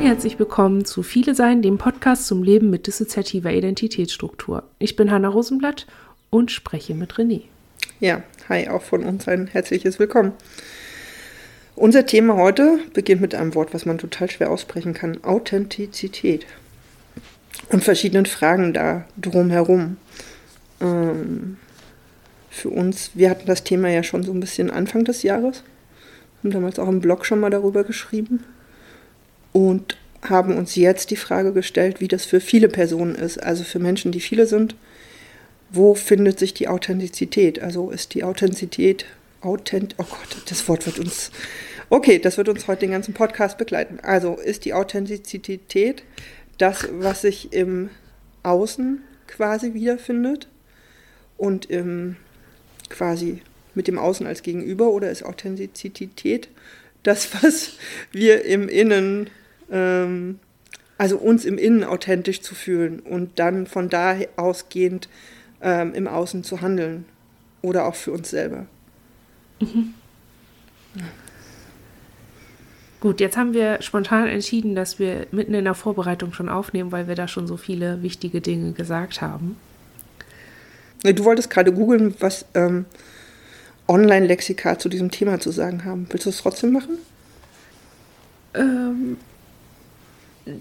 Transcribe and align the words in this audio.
und 0.00 0.06
herzlich 0.06 0.38
willkommen 0.38 0.86
zu 0.86 1.02
Viele 1.02 1.34
Sein, 1.34 1.60
dem 1.60 1.76
Podcast 1.76 2.26
zum 2.26 2.42
Leben 2.42 2.70
mit 2.70 2.86
dissoziativer 2.86 3.52
Identitätsstruktur. 3.52 4.62
Ich 4.78 4.96
bin 4.96 5.10
Hanna 5.10 5.28
Rosenblatt 5.28 5.86
und 6.30 6.50
spreche 6.50 6.94
mit 6.94 7.12
René. 7.16 7.42
Ja, 8.00 8.22
hi, 8.48 8.66
auch 8.68 8.80
von 8.80 9.04
uns 9.04 9.28
ein 9.28 9.46
herzliches 9.48 9.98
Willkommen. 9.98 10.32
Unser 11.76 12.06
Thema 12.06 12.36
heute 12.36 12.78
beginnt 12.94 13.20
mit 13.20 13.34
einem 13.34 13.54
Wort, 13.54 13.74
was 13.74 13.84
man 13.84 13.98
total 13.98 14.30
schwer 14.30 14.50
aussprechen 14.50 14.94
kann: 14.94 15.22
Authentizität. 15.22 16.46
Und 17.68 17.84
verschiedenen 17.84 18.24
Fragen 18.24 18.72
da 18.72 19.04
drumherum. 19.20 19.98
Ähm, 20.80 21.58
für 22.48 22.70
uns, 22.70 23.10
wir 23.12 23.28
hatten 23.28 23.46
das 23.46 23.64
Thema 23.64 23.90
ja 23.90 24.02
schon 24.02 24.22
so 24.22 24.32
ein 24.32 24.40
bisschen 24.40 24.70
Anfang 24.70 25.04
des 25.04 25.22
Jahres, 25.22 25.62
haben 26.38 26.52
damals 26.52 26.78
auch 26.78 26.88
im 26.88 27.00
Blog 27.00 27.26
schon 27.26 27.40
mal 27.40 27.50
darüber 27.50 27.84
geschrieben 27.84 28.44
und 29.52 29.96
haben 30.22 30.56
uns 30.56 30.76
jetzt 30.76 31.10
die 31.10 31.16
Frage 31.16 31.52
gestellt, 31.52 32.00
wie 32.00 32.08
das 32.08 32.24
für 32.24 32.40
viele 32.40 32.68
Personen 32.68 33.14
ist, 33.14 33.42
also 33.42 33.64
für 33.64 33.78
Menschen, 33.78 34.12
die 34.12 34.20
viele 34.20 34.46
sind. 34.46 34.74
Wo 35.70 35.94
findet 35.94 36.38
sich 36.38 36.52
die 36.52 36.68
Authentizität? 36.68 37.62
Also 37.62 37.90
ist 37.90 38.14
die 38.14 38.24
Authentizität, 38.24 39.06
Authent, 39.40 39.94
oh 39.98 40.04
Gott, 40.04 40.42
das 40.50 40.68
Wort 40.68 40.84
wird 40.84 40.98
uns, 40.98 41.30
okay, 41.88 42.18
das 42.18 42.36
wird 42.36 42.48
uns 42.48 42.68
heute 42.68 42.80
den 42.80 42.90
ganzen 42.90 43.14
Podcast 43.14 43.56
begleiten. 43.56 43.98
Also 44.02 44.34
ist 44.34 44.64
die 44.64 44.74
Authentizität 44.74 46.02
das, 46.58 46.88
was 46.92 47.22
sich 47.22 47.52
im 47.52 47.88
Außen 48.42 49.00
quasi 49.26 49.72
wiederfindet 49.72 50.48
und 51.38 51.70
im, 51.70 52.16
quasi 52.90 53.40
mit 53.74 53.88
dem 53.88 53.98
Außen 53.98 54.26
als 54.26 54.42
Gegenüber 54.42 54.90
oder 54.90 55.10
ist 55.10 55.22
Authentizität 55.22 56.48
das, 57.02 57.42
was 57.42 57.72
wir 58.12 58.44
im 58.44 58.68
Innen 58.68 59.30
ähm, 59.70 60.38
also 60.98 61.16
uns 61.16 61.44
im 61.44 61.58
Innen 61.58 61.84
authentisch 61.84 62.42
zu 62.42 62.54
fühlen 62.54 63.00
und 63.00 63.38
dann 63.38 63.66
von 63.66 63.88
da 63.88 64.16
ausgehend 64.36 65.08
ähm, 65.62 65.94
im 65.94 66.06
Außen 66.06 66.44
zu 66.44 66.60
handeln 66.60 67.04
oder 67.62 67.86
auch 67.86 67.94
für 67.94 68.12
uns 68.12 68.30
selber. 68.30 68.66
Mhm. 69.60 69.94
Gut, 73.00 73.20
jetzt 73.20 73.38
haben 73.38 73.54
wir 73.54 73.80
spontan 73.80 74.26
entschieden, 74.26 74.74
dass 74.74 74.98
wir 74.98 75.26
mitten 75.30 75.54
in 75.54 75.64
der 75.64 75.74
Vorbereitung 75.74 76.34
schon 76.34 76.50
aufnehmen, 76.50 76.92
weil 76.92 77.08
wir 77.08 77.14
da 77.14 77.28
schon 77.28 77.46
so 77.46 77.56
viele 77.56 78.02
wichtige 78.02 78.42
Dinge 78.42 78.72
gesagt 78.72 79.22
haben. 79.22 79.56
Du 81.02 81.24
wolltest 81.24 81.48
gerade 81.48 81.72
googeln, 81.72 82.14
was 82.20 82.44
ähm, 82.52 82.84
Online-Lexika 83.88 84.78
zu 84.78 84.90
diesem 84.90 85.10
Thema 85.10 85.40
zu 85.40 85.50
sagen 85.50 85.86
haben. 85.86 86.06
Willst 86.10 86.26
du 86.26 86.30
es 86.30 86.36
trotzdem 86.36 86.72
machen? 86.72 86.98
Ähm, 88.52 89.16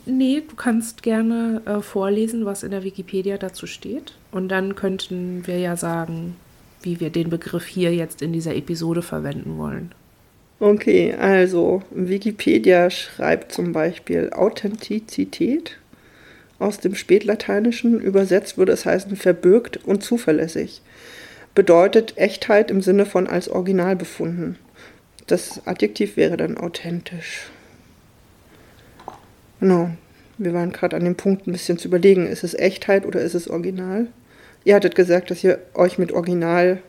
Nee, 0.05 0.43
du 0.47 0.55
kannst 0.55 1.03
gerne 1.03 1.61
äh, 1.65 1.81
vorlesen, 1.81 2.45
was 2.45 2.63
in 2.63 2.71
der 2.71 2.83
Wikipedia 2.83 3.37
dazu 3.37 3.67
steht. 3.67 4.13
Und 4.31 4.49
dann 4.49 4.75
könnten 4.75 5.45
wir 5.45 5.59
ja 5.59 5.75
sagen, 5.75 6.35
wie 6.81 6.99
wir 6.99 7.09
den 7.09 7.29
Begriff 7.29 7.65
hier 7.65 7.93
jetzt 7.93 8.21
in 8.21 8.33
dieser 8.33 8.55
Episode 8.55 9.01
verwenden 9.01 9.57
wollen. 9.57 9.91
Okay, 10.59 11.13
also 11.13 11.83
Wikipedia 11.91 12.89
schreibt 12.89 13.51
zum 13.51 13.71
Beispiel 13.71 14.31
Authentizität. 14.33 15.77
Aus 16.59 16.79
dem 16.79 16.95
Spätlateinischen 16.95 18.01
übersetzt 18.01 18.57
würde 18.57 18.73
es 18.73 18.85
heißen 18.85 19.15
verbürgt 19.15 19.77
und 19.85 20.03
zuverlässig. 20.03 20.81
Bedeutet 21.55 22.17
Echtheit 22.17 22.69
im 22.69 22.81
Sinne 22.81 23.05
von 23.05 23.27
als 23.27 23.47
Original 23.47 23.95
befunden. 23.95 24.57
Das 25.27 25.65
Adjektiv 25.65 26.17
wäre 26.17 26.35
dann 26.35 26.57
authentisch. 26.57 27.49
Genau. 29.59 29.89
Wir 30.37 30.53
waren 30.53 30.71
gerade 30.71 30.95
an 30.95 31.03
dem 31.03 31.15
Punkt, 31.15 31.47
ein 31.47 31.51
bisschen 31.51 31.77
zu 31.77 31.89
überlegen, 31.89 32.25
ist 32.25 32.45
es 32.45 32.53
Echtheit 32.53 33.05
oder 33.05 33.19
ist 33.19 33.35
es 33.35 33.49
Original? 33.49 34.07
Ihr 34.63 34.75
hattet 34.75 34.95
gesagt, 34.95 35.31
dass 35.31 35.43
ihr 35.43 35.59
euch 35.73 35.97
mit 35.97 36.13
Original 36.13 36.81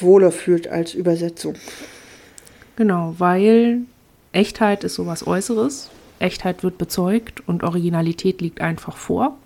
wohler 0.00 0.32
fühlt 0.32 0.68
als 0.68 0.94
Übersetzung. 0.94 1.56
Genau, 2.76 3.14
weil 3.18 3.82
Echtheit 4.32 4.82
ist 4.82 4.94
sowas 4.94 5.26
Äußeres. 5.26 5.90
Echtheit 6.18 6.62
wird 6.62 6.78
bezeugt 6.78 7.46
und 7.46 7.64
Originalität 7.64 8.40
liegt 8.40 8.60
einfach 8.60 8.96
vor. 8.96 9.36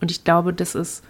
Und 0.00 0.10
ich 0.10 0.24
glaube, 0.24 0.54
das 0.54 0.74
ist, 0.74 1.02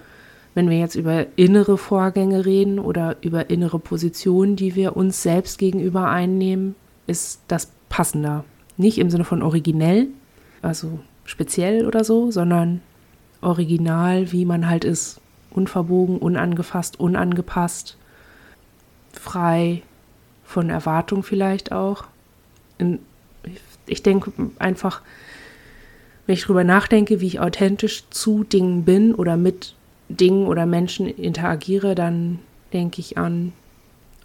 wenn 0.54 0.68
wir 0.68 0.78
jetzt 0.78 0.96
über 0.96 1.26
innere 1.36 1.78
Vorgänge 1.78 2.44
reden 2.46 2.78
oder 2.80 3.16
über 3.20 3.50
innere 3.50 3.78
Positionen, 3.78 4.56
die 4.56 4.74
wir 4.74 4.96
uns 4.96 5.22
selbst 5.22 5.58
gegenüber 5.58 6.08
einnehmen, 6.08 6.74
ist 7.06 7.40
das 7.46 7.70
passender. 7.88 8.44
Nicht 8.80 8.96
im 8.96 9.10
Sinne 9.10 9.24
von 9.24 9.42
originell, 9.42 10.08
also 10.62 11.00
speziell 11.26 11.86
oder 11.86 12.02
so, 12.02 12.30
sondern 12.30 12.80
original, 13.42 14.32
wie 14.32 14.46
man 14.46 14.70
halt 14.70 14.86
ist. 14.86 15.20
Unverbogen, 15.50 16.16
unangefasst, 16.16 16.98
unangepasst, 16.98 17.98
frei 19.12 19.82
von 20.44 20.70
Erwartung 20.70 21.22
vielleicht 21.22 21.72
auch. 21.72 22.04
Ich 23.84 24.02
denke 24.02 24.32
einfach, 24.58 25.02
wenn 26.26 26.32
ich 26.32 26.44
drüber 26.44 26.64
nachdenke, 26.64 27.20
wie 27.20 27.26
ich 27.26 27.40
authentisch 27.40 28.08
zu 28.08 28.44
Dingen 28.44 28.86
bin 28.86 29.14
oder 29.14 29.36
mit 29.36 29.74
Dingen 30.08 30.46
oder 30.46 30.64
Menschen 30.64 31.06
interagiere, 31.06 31.94
dann 31.94 32.38
denke 32.72 33.00
ich 33.00 33.18
an 33.18 33.52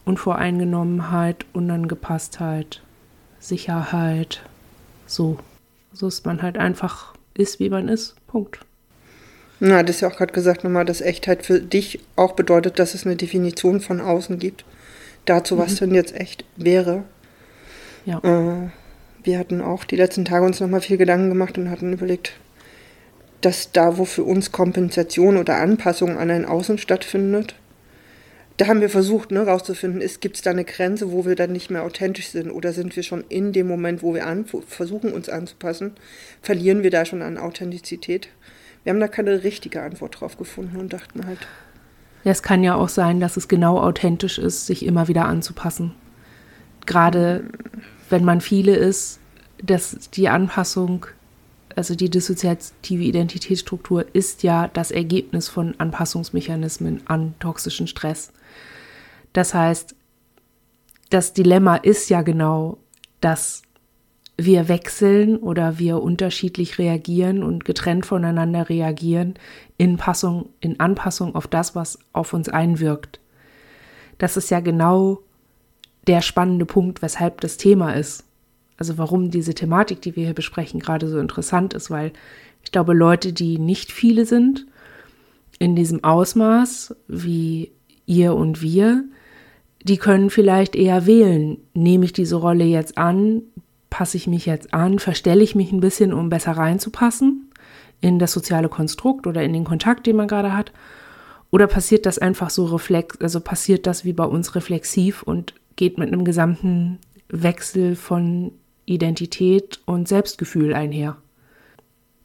Unvoreingenommenheit, 0.05 1.45
Unangepasstheit, 1.51 2.81
Sicherheit. 3.39 4.41
So. 5.05 5.37
So 5.93 6.07
ist 6.07 6.25
man 6.25 6.41
halt 6.41 6.57
einfach 6.57 7.13
ist, 7.33 7.59
wie 7.59 7.69
man 7.69 7.87
ist. 7.87 8.15
Punkt. 8.27 8.59
Na, 9.59 9.83
das 9.83 9.97
ist 9.97 10.01
ja 10.01 10.09
auch 10.09 10.17
gerade 10.17 10.33
gesagt 10.33 10.63
nochmal, 10.63 10.85
dass 10.85 11.01
Echtheit 11.01 11.45
für 11.45 11.61
dich 11.61 11.99
auch 12.15 12.33
bedeutet, 12.33 12.79
dass 12.79 12.93
es 12.93 13.05
eine 13.05 13.15
Definition 13.15 13.79
von 13.79 14.01
außen 14.01 14.39
gibt. 14.39 14.65
Dazu, 15.25 15.57
was 15.57 15.73
mhm. 15.75 15.85
denn 15.85 15.95
jetzt 15.95 16.15
echt 16.15 16.43
wäre. 16.55 17.03
Ja. 18.05 18.19
Äh, 18.19 18.69
wir 19.23 19.39
hatten 19.39 19.61
auch 19.61 19.85
die 19.85 19.95
letzten 19.95 20.25
Tage 20.25 20.45
uns 20.45 20.59
nochmal 20.59 20.81
viel 20.81 20.97
Gedanken 20.97 21.29
gemacht 21.29 21.57
und 21.57 21.69
hatten 21.69 21.93
überlegt, 21.93 22.33
dass 23.41 23.71
da, 23.71 23.97
wo 23.97 24.05
für 24.05 24.23
uns 24.23 24.51
Kompensation 24.51 25.37
oder 25.37 25.57
Anpassung 25.57 26.17
an 26.17 26.29
ein 26.29 26.45
Außen 26.45 26.77
stattfindet, 26.77 27.55
da 28.57 28.67
haben 28.67 28.81
wir 28.81 28.89
versucht, 28.89 29.31
ne, 29.31 29.45
rauszufinden, 29.45 30.01
gibt 30.19 30.37
es 30.37 30.41
da 30.41 30.51
eine 30.51 30.63
Grenze, 30.63 31.11
wo 31.11 31.25
wir 31.25 31.35
dann 31.35 31.51
nicht 31.51 31.69
mehr 31.69 31.83
authentisch 31.83 32.29
sind 32.29 32.49
oder 32.49 32.71
sind 32.71 32.95
wir 32.95 33.03
schon 33.03 33.23
in 33.27 33.51
dem 33.51 33.67
Moment, 33.67 34.01
wo 34.01 34.13
wir 34.13 34.25
an, 34.25 34.45
versuchen, 34.45 35.11
uns 35.11 35.27
anzupassen, 35.27 35.91
verlieren 36.41 36.81
wir 36.81 36.91
da 36.91 37.05
schon 37.05 37.21
an 37.21 37.37
Authentizität? 37.37 38.29
Wir 38.83 38.93
haben 38.93 38.99
da 38.99 39.07
keine 39.07 39.43
richtige 39.43 39.81
Antwort 39.81 40.21
drauf 40.21 40.37
gefunden 40.37 40.77
und 40.77 40.93
dachten 40.93 41.25
halt. 41.25 41.39
Ja, 42.23 42.31
es 42.31 42.43
kann 42.43 42.63
ja 42.63 42.75
auch 42.75 42.89
sein, 42.89 43.19
dass 43.19 43.35
es 43.35 43.47
genau 43.47 43.79
authentisch 43.79 44.37
ist, 44.37 44.67
sich 44.67 44.85
immer 44.85 45.07
wieder 45.07 45.25
anzupassen. 45.25 45.93
Gerade 46.85 47.43
wenn 48.09 48.23
man 48.23 48.41
viele 48.41 48.75
ist, 48.75 49.19
dass 49.61 50.09
die 50.11 50.29
Anpassung, 50.29 51.07
also 51.75 51.95
die 51.95 52.09
dissoziative 52.09 53.03
Identitätsstruktur 53.03 54.05
ist 54.13 54.43
ja 54.43 54.67
das 54.69 54.91
Ergebnis 54.91 55.49
von 55.49 55.75
Anpassungsmechanismen 55.77 57.03
an 57.07 57.35
toxischen 57.39 57.87
Stress. 57.87 58.31
Das 59.33 59.53
heißt, 59.53 59.95
das 61.09 61.33
Dilemma 61.33 61.75
ist 61.75 62.09
ja 62.09 62.21
genau, 62.21 62.77
dass 63.19 63.63
wir 64.37 64.67
wechseln 64.67 65.37
oder 65.37 65.79
wir 65.79 66.01
unterschiedlich 66.01 66.77
reagieren 66.77 67.43
und 67.43 67.63
getrennt 67.63 68.05
voneinander 68.05 68.69
reagieren 68.69 69.35
in 69.77 69.97
Passung, 69.97 70.49
in 70.59 70.79
Anpassung 70.79 71.35
auf 71.35 71.47
das, 71.47 71.75
was 71.75 71.99
auf 72.11 72.33
uns 72.33 72.49
einwirkt. 72.49 73.19
Das 74.17 74.37
ist 74.37 74.49
ja 74.49 74.59
genau 74.59 75.19
der 76.07 76.21
spannende 76.21 76.65
Punkt, 76.65 77.01
weshalb 77.01 77.41
das 77.41 77.57
Thema 77.57 77.93
ist. 77.93 78.23
Also 78.77 78.97
warum 78.97 79.31
diese 79.31 79.53
Thematik, 79.53 80.01
die 80.01 80.15
wir 80.15 80.25
hier 80.25 80.33
besprechen, 80.33 80.79
gerade 80.79 81.07
so 81.07 81.19
interessant 81.19 81.73
ist, 81.73 81.89
weil 81.89 82.11
ich 82.63 82.71
glaube, 82.71 82.93
Leute, 82.93 83.31
die 83.31 83.57
nicht 83.57 83.91
viele 83.91 84.25
sind, 84.25 84.65
in 85.59 85.75
diesem 85.75 86.03
Ausmaß 86.03 86.95
wie 87.07 87.71
ihr 88.05 88.35
und 88.35 88.61
wir, 88.61 89.05
die 89.83 89.97
können 89.97 90.29
vielleicht 90.29 90.75
eher 90.75 91.05
wählen, 91.05 91.57
nehme 91.73 92.05
ich 92.05 92.13
diese 92.13 92.35
Rolle 92.35 92.65
jetzt 92.65 92.97
an, 92.97 93.43
passe 93.89 94.17
ich 94.17 94.27
mich 94.27 94.45
jetzt 94.45 94.73
an, 94.73 94.99
verstelle 94.99 95.43
ich 95.43 95.55
mich 95.55 95.71
ein 95.71 95.79
bisschen, 95.79 96.11
um 96.11 96.29
besser 96.29 96.53
reinzupassen 96.53 97.49
in 98.01 98.19
das 98.19 98.33
soziale 98.33 98.67
Konstrukt 98.67 99.25
oder 99.27 99.43
in 99.43 99.53
den 99.53 99.63
Kontakt, 99.63 100.05
den 100.05 100.17
man 100.17 100.27
gerade 100.27 100.53
hat, 100.53 100.73
oder 101.51 101.67
passiert 101.67 102.05
das 102.05 102.19
einfach 102.19 102.49
so 102.49 102.65
reflex, 102.65 103.17
also 103.21 103.39
passiert 103.39 103.87
das 103.87 104.03
wie 104.03 104.11
bei 104.11 104.25
uns 104.25 104.55
reflexiv 104.55 105.23
und 105.23 105.53
geht 105.77 105.97
mit 105.97 106.11
einem 106.11 106.25
gesamten 106.25 106.99
Wechsel 107.29 107.95
von 107.95 108.51
Identität 108.85 109.79
und 109.85 110.07
Selbstgefühl 110.07 110.73
einher 110.73 111.17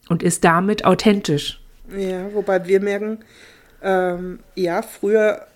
und 0.09 0.23
ist 0.23 0.45
damit 0.45 0.85
authentisch. 0.85 1.61
Ja, 1.97 2.33
wobei 2.35 2.67
wir 2.67 2.81
merken, 2.81 3.19
ähm, 3.83 4.41
ja, 4.55 4.83
früher 4.83 5.47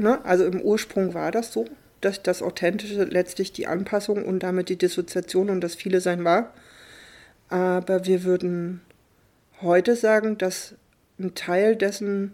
Ne? 0.00 0.24
Also 0.24 0.46
im 0.46 0.60
Ursprung 0.62 1.14
war 1.14 1.30
das 1.30 1.52
so. 1.52 1.66
dass 2.00 2.22
das 2.22 2.40
Authentische 2.40 3.04
letztlich 3.04 3.52
die 3.52 3.66
Anpassung 3.66 4.24
und 4.24 4.42
damit 4.42 4.70
die 4.70 4.78
Dissoziation 4.78 5.50
und 5.50 5.60
das 5.60 5.74
Viele 5.74 6.00
sein 6.00 6.24
war. 6.24 6.54
Aber 7.50 8.06
wir 8.06 8.24
würden 8.24 8.80
heute 9.60 9.94
sagen, 9.96 10.38
dass 10.38 10.74
ein 11.18 11.34
Teil 11.34 11.76
dessen 11.76 12.32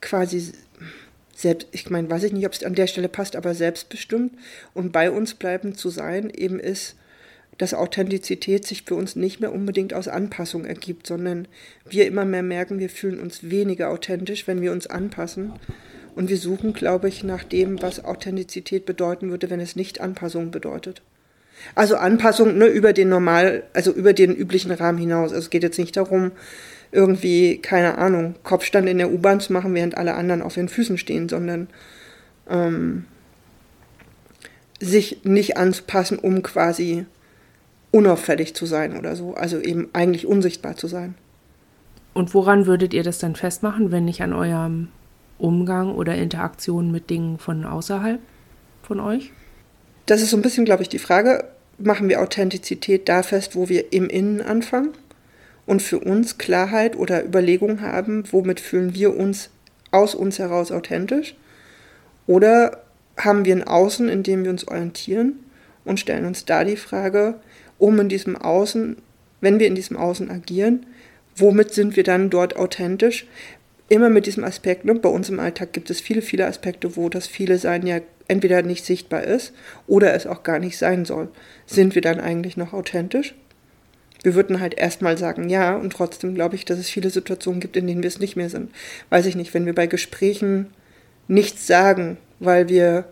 quasi 0.00 0.54
selbst, 1.34 1.68
ich 1.72 1.90
meine, 1.90 2.10
weiß 2.10 2.24
ich 2.24 2.32
nicht, 2.32 2.46
ob 2.46 2.52
es 2.52 2.64
an 2.64 2.74
der 2.74 2.86
Stelle 2.86 3.08
passt, 3.08 3.36
aber 3.36 3.54
selbstbestimmt 3.54 4.32
und 4.74 4.92
bei 4.92 5.10
uns 5.10 5.34
bleiben 5.34 5.74
zu 5.74 5.88
sein 5.88 6.30
eben 6.30 6.60
ist, 6.60 6.96
dass 7.58 7.74
Authentizität 7.74 8.66
sich 8.66 8.82
für 8.84 8.94
uns 8.94 9.14
nicht 9.14 9.40
mehr 9.40 9.52
unbedingt 9.52 9.94
aus 9.94 10.08
Anpassung 10.08 10.64
ergibt, 10.64 11.06
sondern 11.06 11.46
wir 11.88 12.06
immer 12.06 12.24
mehr 12.24 12.42
merken, 12.42 12.78
wir 12.78 12.88
fühlen 12.88 13.20
uns 13.20 13.50
weniger 13.50 13.90
authentisch, 13.90 14.46
wenn 14.46 14.62
wir 14.62 14.72
uns 14.72 14.86
anpassen. 14.86 15.52
Und 16.14 16.28
wir 16.28 16.36
suchen, 16.36 16.72
glaube 16.72 17.08
ich, 17.08 17.24
nach 17.24 17.44
dem, 17.44 17.80
was 17.80 18.04
Authentizität 18.04 18.84
bedeuten 18.84 19.30
würde, 19.30 19.48
wenn 19.48 19.60
es 19.60 19.76
nicht 19.76 20.00
Anpassung 20.00 20.50
bedeutet. 20.50 21.02
Also 21.74 21.96
Anpassung 21.96 22.58
ne, 22.58 22.66
über 22.66 22.92
den 22.92 23.08
normal, 23.08 23.62
also 23.72 23.92
über 23.92 24.12
den 24.12 24.34
üblichen 24.34 24.72
Rahmen 24.72 24.98
hinaus. 24.98 25.30
Also 25.30 25.44
es 25.44 25.50
geht 25.50 25.62
jetzt 25.62 25.78
nicht 25.78 25.96
darum, 25.96 26.32
irgendwie, 26.92 27.58
keine 27.58 27.98
Ahnung, 27.98 28.34
Kopfstand 28.44 28.88
in 28.88 28.98
der 28.98 29.10
U-Bahn 29.10 29.40
zu 29.40 29.52
machen, 29.52 29.74
während 29.74 29.96
alle 29.96 30.14
anderen 30.14 30.42
auf 30.42 30.56
ihren 30.56 30.68
Füßen 30.68 30.98
stehen, 30.98 31.28
sondern 31.28 31.68
ähm, 32.48 33.06
sich 34.78 35.24
nicht 35.24 35.56
anzupassen, 35.56 36.18
um 36.18 36.42
quasi 36.42 37.06
unauffällig 37.90 38.54
zu 38.54 38.66
sein 38.66 38.96
oder 38.96 39.16
so. 39.16 39.34
Also 39.34 39.58
eben 39.58 39.88
eigentlich 39.94 40.26
unsichtbar 40.26 40.76
zu 40.76 40.86
sein. 40.86 41.14
Und 42.14 42.34
woran 42.34 42.66
würdet 42.66 42.92
ihr 42.92 43.02
das 43.02 43.18
dann 43.18 43.36
festmachen, 43.36 43.90
wenn 43.90 44.04
nicht 44.04 44.22
an 44.22 44.34
eurem 44.34 44.88
Umgang 45.38 45.94
oder 45.94 46.14
Interaktion 46.14 46.92
mit 46.92 47.08
Dingen 47.08 47.38
von 47.38 47.64
außerhalb 47.64 48.20
von 48.82 49.00
euch? 49.00 49.32
Das 50.04 50.20
ist 50.20 50.30
so 50.30 50.36
ein 50.36 50.42
bisschen, 50.42 50.66
glaube 50.66 50.82
ich, 50.82 50.90
die 50.90 50.98
Frage. 50.98 51.44
Machen 51.78 52.10
wir 52.10 52.20
Authentizität 52.20 53.08
da 53.08 53.22
fest, 53.22 53.56
wo 53.56 53.70
wir 53.70 53.94
im 53.94 54.10
Innen 54.10 54.42
anfangen 54.42 54.90
und 55.72 55.80
für 55.80 56.00
uns 56.00 56.36
Klarheit 56.36 56.96
oder 56.96 57.24
Überlegung 57.24 57.80
haben, 57.80 58.24
womit 58.30 58.60
fühlen 58.60 58.94
wir 58.94 59.16
uns 59.16 59.48
aus 59.90 60.14
uns 60.14 60.38
heraus 60.38 60.70
authentisch? 60.70 61.34
Oder 62.26 62.82
haben 63.16 63.46
wir 63.46 63.56
ein 63.56 63.66
Außen, 63.66 64.06
in 64.10 64.22
dem 64.22 64.44
wir 64.44 64.50
uns 64.50 64.68
orientieren 64.68 65.40
und 65.86 65.98
stellen 65.98 66.26
uns 66.26 66.44
da 66.44 66.64
die 66.64 66.76
Frage, 66.76 67.36
um 67.78 67.98
in 68.00 68.10
diesem 68.10 68.36
Außen, 68.36 68.96
wenn 69.40 69.58
wir 69.58 69.66
in 69.66 69.74
diesem 69.74 69.96
Außen 69.96 70.30
agieren, 70.30 70.84
womit 71.36 71.72
sind 71.72 71.96
wir 71.96 72.04
dann 72.04 72.28
dort 72.28 72.54
authentisch? 72.56 73.26
Immer 73.88 74.10
mit 74.10 74.26
diesem 74.26 74.44
Aspekt, 74.44 74.84
ne? 74.84 74.94
bei 74.94 75.08
uns 75.08 75.30
im 75.30 75.40
Alltag 75.40 75.72
gibt 75.72 75.88
es 75.88 76.02
viele, 76.02 76.20
viele 76.20 76.46
Aspekte, 76.46 76.96
wo 76.96 77.08
das 77.08 77.26
viele 77.26 77.56
Sein 77.56 77.86
ja 77.86 78.00
entweder 78.28 78.60
nicht 78.60 78.84
sichtbar 78.84 79.24
ist 79.24 79.54
oder 79.86 80.12
es 80.12 80.26
auch 80.26 80.42
gar 80.42 80.58
nicht 80.58 80.76
sein 80.76 81.06
soll. 81.06 81.28
Sind 81.64 81.94
wir 81.94 82.02
dann 82.02 82.20
eigentlich 82.20 82.58
noch 82.58 82.74
authentisch? 82.74 83.34
Wir 84.22 84.34
würden 84.34 84.60
halt 84.60 84.74
erstmal 84.74 85.18
sagen, 85.18 85.48
ja, 85.48 85.76
und 85.76 85.92
trotzdem 85.92 86.34
glaube 86.34 86.54
ich, 86.54 86.64
dass 86.64 86.78
es 86.78 86.88
viele 86.88 87.10
Situationen 87.10 87.60
gibt, 87.60 87.76
in 87.76 87.86
denen 87.86 88.02
wir 88.02 88.08
es 88.08 88.20
nicht 88.20 88.36
mehr 88.36 88.50
sind. 88.50 88.70
Weiß 89.10 89.26
ich 89.26 89.34
nicht, 89.34 89.52
wenn 89.54 89.66
wir 89.66 89.74
bei 89.74 89.86
Gesprächen 89.86 90.66
nichts 91.28 91.66
sagen, 91.66 92.18
weil 92.38 92.68
wir 92.68 93.04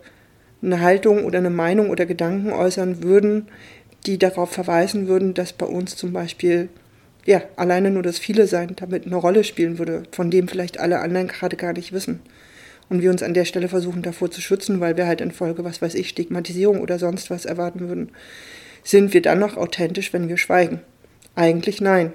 eine 0.61 0.79
Haltung 0.79 1.25
oder 1.25 1.39
eine 1.39 1.49
Meinung 1.49 1.89
oder 1.89 2.05
Gedanken 2.05 2.53
äußern 2.53 3.03
würden, 3.03 3.47
die 4.05 4.17
darauf 4.17 4.51
verweisen 4.51 5.07
würden, 5.07 5.33
dass 5.33 5.53
bei 5.53 5.65
uns 5.65 5.95
zum 5.95 6.13
Beispiel 6.13 6.69
ja, 7.25 7.41
alleine 7.55 7.91
nur 7.91 8.03
das 8.03 8.19
Viele 8.19 8.47
sein 8.47 8.75
damit 8.75 9.05
eine 9.05 9.15
Rolle 9.15 9.43
spielen 9.43 9.77
würde, 9.77 10.03
von 10.11 10.31
dem 10.31 10.47
vielleicht 10.47 10.79
alle 10.79 10.99
anderen 10.99 11.27
gerade 11.27 11.55
gar 11.55 11.73
nicht 11.73 11.93
wissen. 11.93 12.19
Und 12.89 13.01
wir 13.01 13.11
uns 13.11 13.23
an 13.23 13.33
der 13.33 13.45
Stelle 13.45 13.69
versuchen 13.69 14.01
davor 14.01 14.31
zu 14.31 14.41
schützen, 14.41 14.79
weil 14.79 14.97
wir 14.97 15.07
halt 15.07 15.21
in 15.21 15.31
Folge, 15.31 15.63
was 15.63 15.81
weiß 15.81 15.95
ich, 15.95 16.09
Stigmatisierung 16.09 16.81
oder 16.81 16.99
sonst 16.99 17.29
was 17.29 17.45
erwarten 17.45 17.87
würden. 17.87 18.09
Sind 18.83 19.13
wir 19.13 19.21
dann 19.21 19.39
noch 19.39 19.55
authentisch, 19.55 20.11
wenn 20.13 20.27
wir 20.27 20.37
schweigen? 20.37 20.81
Eigentlich 21.35 21.81
nein. 21.81 22.13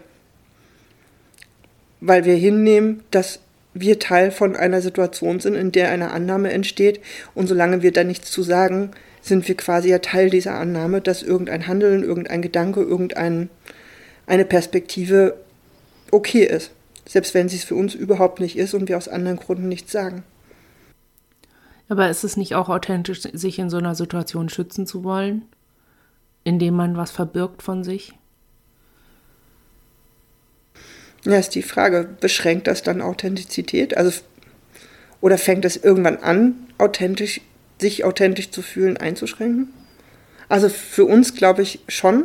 Weil 2.00 2.24
wir 2.24 2.36
hinnehmen, 2.36 3.02
dass 3.10 3.40
wir 3.74 3.98
Teil 3.98 4.30
von 4.30 4.56
einer 4.56 4.80
Situation 4.80 5.40
sind, 5.40 5.54
in 5.54 5.72
der 5.72 5.90
eine 5.90 6.10
Annahme 6.10 6.52
entsteht 6.52 7.00
und 7.34 7.46
solange 7.46 7.82
wir 7.82 7.92
da 7.92 8.04
nichts 8.04 8.30
zu 8.30 8.42
sagen, 8.42 8.90
sind 9.20 9.46
wir 9.48 9.56
quasi 9.56 9.90
ja 9.90 9.98
Teil 9.98 10.30
dieser 10.30 10.54
Annahme, 10.54 11.00
dass 11.00 11.22
irgendein 11.22 11.66
Handeln, 11.66 12.02
irgendein 12.04 12.42
Gedanke, 12.42 12.82
irgendeine 12.82 13.48
Perspektive 14.26 15.36
okay 16.10 16.44
ist. 16.44 16.70
Selbst 17.06 17.34
wenn 17.34 17.48
sie 17.48 17.56
es 17.56 17.64
für 17.64 17.74
uns 17.74 17.94
überhaupt 17.94 18.40
nicht 18.40 18.56
ist 18.56 18.74
und 18.74 18.88
wir 18.88 18.96
aus 18.96 19.08
anderen 19.08 19.38
Gründen 19.38 19.68
nichts 19.68 19.92
sagen. 19.92 20.22
Aber 21.88 22.08
ist 22.10 22.24
es 22.24 22.36
nicht 22.36 22.54
auch 22.54 22.68
authentisch, 22.68 23.20
sich 23.20 23.58
in 23.58 23.70
so 23.70 23.76
einer 23.76 23.94
Situation 23.94 24.48
schützen 24.48 24.86
zu 24.86 25.04
wollen, 25.04 25.42
indem 26.42 26.74
man 26.74 26.96
was 26.96 27.10
verbirgt 27.10 27.62
von 27.62 27.84
sich? 27.84 28.14
Ja, 31.26 31.38
ist 31.38 31.56
die 31.56 31.62
Frage, 31.62 32.08
beschränkt 32.20 32.68
das 32.68 32.84
dann 32.84 33.02
Authentizität? 33.02 33.96
Also, 33.96 34.20
oder 35.20 35.38
fängt 35.38 35.64
es 35.64 35.76
irgendwann 35.76 36.18
an, 36.18 36.54
authentisch 36.78 37.40
sich 37.78 38.04
authentisch 38.04 38.52
zu 38.52 38.62
fühlen, 38.62 38.96
einzuschränken? 38.96 39.72
Also 40.48 40.68
für 40.68 41.04
uns 41.04 41.34
glaube 41.34 41.62
ich 41.62 41.80
schon. 41.88 42.24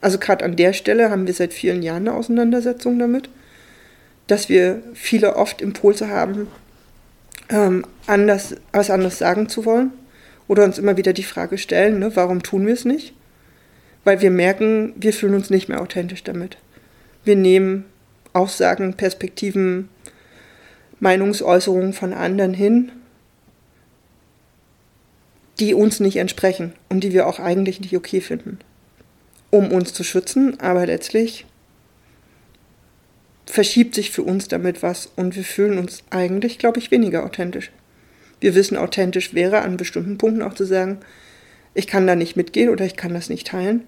Also 0.00 0.18
gerade 0.18 0.44
an 0.44 0.56
der 0.56 0.72
Stelle 0.72 1.10
haben 1.10 1.26
wir 1.26 1.34
seit 1.34 1.52
vielen 1.52 1.82
Jahren 1.82 2.08
eine 2.08 2.14
Auseinandersetzung 2.16 2.98
damit, 2.98 3.28
dass 4.26 4.48
wir 4.48 4.82
viele 4.94 5.36
oft 5.36 5.60
Impulse 5.60 6.08
haben, 6.08 6.48
ähm, 7.50 7.84
anders, 8.06 8.54
was 8.72 8.88
anderes 8.90 9.18
sagen 9.18 9.50
zu 9.50 9.66
wollen. 9.66 9.92
Oder 10.48 10.64
uns 10.64 10.78
immer 10.78 10.96
wieder 10.96 11.12
die 11.12 11.24
Frage 11.24 11.58
stellen, 11.58 11.98
ne, 11.98 12.16
warum 12.16 12.42
tun 12.42 12.66
wir 12.66 12.74
es 12.74 12.86
nicht? 12.86 13.14
Weil 14.02 14.22
wir 14.22 14.30
merken, 14.30 14.94
wir 14.96 15.12
fühlen 15.12 15.34
uns 15.34 15.50
nicht 15.50 15.68
mehr 15.68 15.80
authentisch 15.80 16.24
damit. 16.24 16.56
Wir 17.24 17.36
nehmen 17.36 17.84
Aussagen, 18.34 18.94
Perspektiven, 18.94 19.88
Meinungsäußerungen 21.00 21.94
von 21.94 22.12
anderen 22.12 22.52
hin 22.52 22.92
die 25.58 25.74
uns 25.74 26.00
nicht 26.00 26.16
entsprechen 26.16 26.72
und 26.88 27.00
die 27.04 27.12
wir 27.12 27.26
auch 27.26 27.38
eigentlich 27.38 27.80
nicht 27.80 27.96
okay 27.96 28.20
finden, 28.20 28.58
um 29.50 29.70
uns 29.70 29.92
zu 29.92 30.02
schützen, 30.02 30.58
aber 30.60 30.86
letztlich 30.86 31.46
verschiebt 33.46 33.94
sich 33.94 34.10
für 34.10 34.22
uns 34.22 34.48
damit 34.48 34.82
was 34.82 35.06
und 35.16 35.36
wir 35.36 35.44
fühlen 35.44 35.78
uns 35.78 36.02
eigentlich, 36.10 36.58
glaube 36.58 36.78
ich, 36.78 36.90
weniger 36.90 37.24
authentisch. 37.24 37.70
Wir 38.40 38.54
wissen, 38.54 38.76
authentisch 38.76 39.34
wäre 39.34 39.62
an 39.62 39.76
bestimmten 39.76 40.18
Punkten 40.18 40.42
auch 40.42 40.54
zu 40.54 40.64
sagen, 40.64 40.98
ich 41.72 41.86
kann 41.86 42.06
da 42.06 42.16
nicht 42.16 42.36
mitgehen 42.36 42.68
oder 42.68 42.84
ich 42.84 42.96
kann 42.96 43.14
das 43.14 43.28
nicht 43.28 43.46
teilen, 43.46 43.84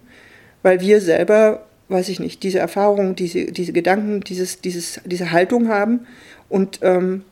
weil 0.63 0.81
wir 0.81 1.01
selber, 1.01 1.67
weiß 1.89 2.09
ich 2.09 2.21
nicht, 2.21 2.43
diese 2.43 2.59
Erfahrungen, 2.59 3.15
diese, 3.15 3.47
diese 3.53 3.73
Gedanken, 3.73 4.21
dieses, 4.21 4.61
dieses, 4.61 5.01
diese 5.05 5.31
Haltung 5.31 5.69
haben 5.69 6.07
und 6.49 6.81
ähm, 6.83 7.23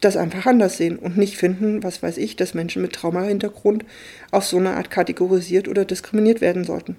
das 0.00 0.16
einfach 0.16 0.46
anders 0.46 0.76
sehen 0.76 0.98
und 0.98 1.16
nicht 1.16 1.36
finden, 1.36 1.82
was 1.82 2.02
weiß 2.02 2.18
ich, 2.18 2.36
dass 2.36 2.54
Menschen 2.54 2.82
mit 2.82 2.92
Traumahintergrund 2.92 3.84
auf 4.30 4.44
so 4.44 4.56
eine 4.56 4.76
Art 4.76 4.90
kategorisiert 4.90 5.66
oder 5.66 5.84
diskriminiert 5.84 6.40
werden 6.40 6.64
sollten. 6.64 6.96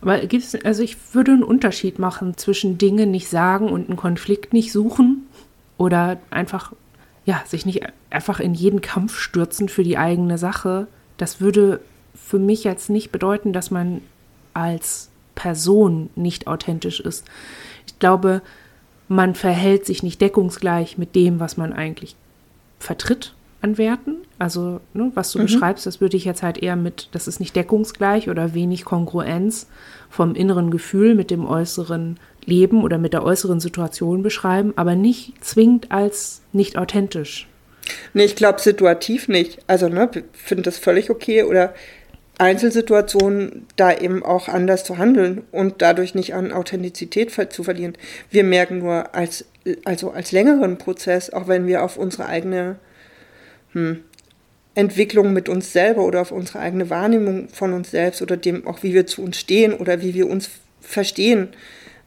Aber 0.00 0.18
gibt's, 0.26 0.54
also 0.64 0.82
ich 0.82 0.96
würde 1.14 1.32
einen 1.32 1.42
Unterschied 1.42 1.98
machen 1.98 2.36
zwischen 2.36 2.76
Dinge 2.76 3.06
nicht 3.06 3.28
sagen 3.28 3.68
und 3.70 3.88
einen 3.88 3.96
Konflikt 3.96 4.52
nicht 4.52 4.70
suchen 4.70 5.26
oder 5.78 6.18
einfach, 6.30 6.72
ja, 7.24 7.42
sich 7.46 7.64
nicht 7.64 7.84
einfach 8.10 8.40
in 8.40 8.52
jeden 8.52 8.82
Kampf 8.82 9.18
stürzen 9.18 9.68
für 9.68 9.82
die 9.82 9.96
eigene 9.96 10.36
Sache. 10.36 10.88
Das 11.16 11.40
würde 11.40 11.80
für 12.14 12.38
mich 12.38 12.64
jetzt 12.64 12.90
nicht 12.90 13.12
bedeuten, 13.12 13.52
dass 13.52 13.70
man 13.70 14.00
als 14.52 15.10
Person 15.34 16.10
nicht 16.14 16.46
authentisch 16.46 17.00
ist. 17.00 17.24
Ich 17.86 17.98
glaube, 17.98 18.42
man 19.08 19.34
verhält 19.34 19.86
sich 19.86 20.02
nicht 20.02 20.20
deckungsgleich 20.20 20.96
mit 20.98 21.14
dem, 21.14 21.40
was 21.40 21.56
man 21.56 21.72
eigentlich 21.72 22.16
vertritt 22.78 23.34
an 23.60 23.78
Werten. 23.78 24.16
Also, 24.38 24.80
ne, 24.92 25.10
was 25.14 25.32
du 25.32 25.38
mhm. 25.38 25.44
beschreibst, 25.44 25.86
das 25.86 26.00
würde 26.00 26.16
ich 26.16 26.24
jetzt 26.24 26.42
halt 26.42 26.58
eher 26.58 26.76
mit, 26.76 27.08
das 27.12 27.26
ist 27.26 27.40
nicht 27.40 27.56
deckungsgleich 27.56 28.28
oder 28.28 28.54
wenig 28.54 28.84
Kongruenz 28.84 29.68
vom 30.10 30.34
inneren 30.34 30.70
Gefühl 30.70 31.14
mit 31.14 31.30
dem 31.30 31.46
äußeren 31.46 32.18
Leben 32.44 32.82
oder 32.82 32.98
mit 32.98 33.14
der 33.14 33.24
äußeren 33.24 33.60
Situation 33.60 34.22
beschreiben, 34.22 34.74
aber 34.76 34.94
nicht 34.94 35.42
zwingend 35.42 35.90
als 35.90 36.42
nicht 36.52 36.76
authentisch. 36.76 37.48
Nee, 38.12 38.24
ich 38.24 38.36
glaube 38.36 38.60
situativ 38.60 39.28
nicht. 39.28 39.58
Also, 39.66 39.88
ne, 39.88 40.10
finde 40.32 40.62
das 40.62 40.78
völlig 40.78 41.10
okay 41.10 41.42
oder 41.42 41.74
Einzelsituationen 42.38 43.66
da 43.76 43.96
eben 43.96 44.24
auch 44.24 44.48
anders 44.48 44.84
zu 44.84 44.98
handeln 44.98 45.42
und 45.52 45.82
dadurch 45.82 46.14
nicht 46.14 46.34
an 46.34 46.52
Authentizität 46.52 47.30
zu 47.52 47.62
verlieren. 47.62 47.96
Wir 48.30 48.42
merken 48.42 48.78
nur 48.78 49.14
als, 49.14 49.44
also 49.84 50.10
als 50.10 50.32
längeren 50.32 50.78
Prozess, 50.78 51.30
auch 51.30 51.46
wenn 51.46 51.66
wir 51.66 51.84
auf 51.84 51.96
unsere 51.96 52.26
eigene 52.26 52.76
hm, 53.72 54.00
Entwicklung 54.74 55.32
mit 55.32 55.48
uns 55.48 55.72
selber 55.72 56.04
oder 56.04 56.20
auf 56.20 56.32
unsere 56.32 56.58
eigene 56.58 56.90
Wahrnehmung 56.90 57.48
von 57.50 57.72
uns 57.72 57.92
selbst 57.92 58.20
oder 58.20 58.36
dem 58.36 58.66
auch, 58.66 58.82
wie 58.82 58.94
wir 58.94 59.06
zu 59.06 59.22
uns 59.22 59.38
stehen 59.38 59.72
oder 59.72 60.02
wie 60.02 60.14
wir 60.14 60.28
uns 60.28 60.50
verstehen, 60.80 61.48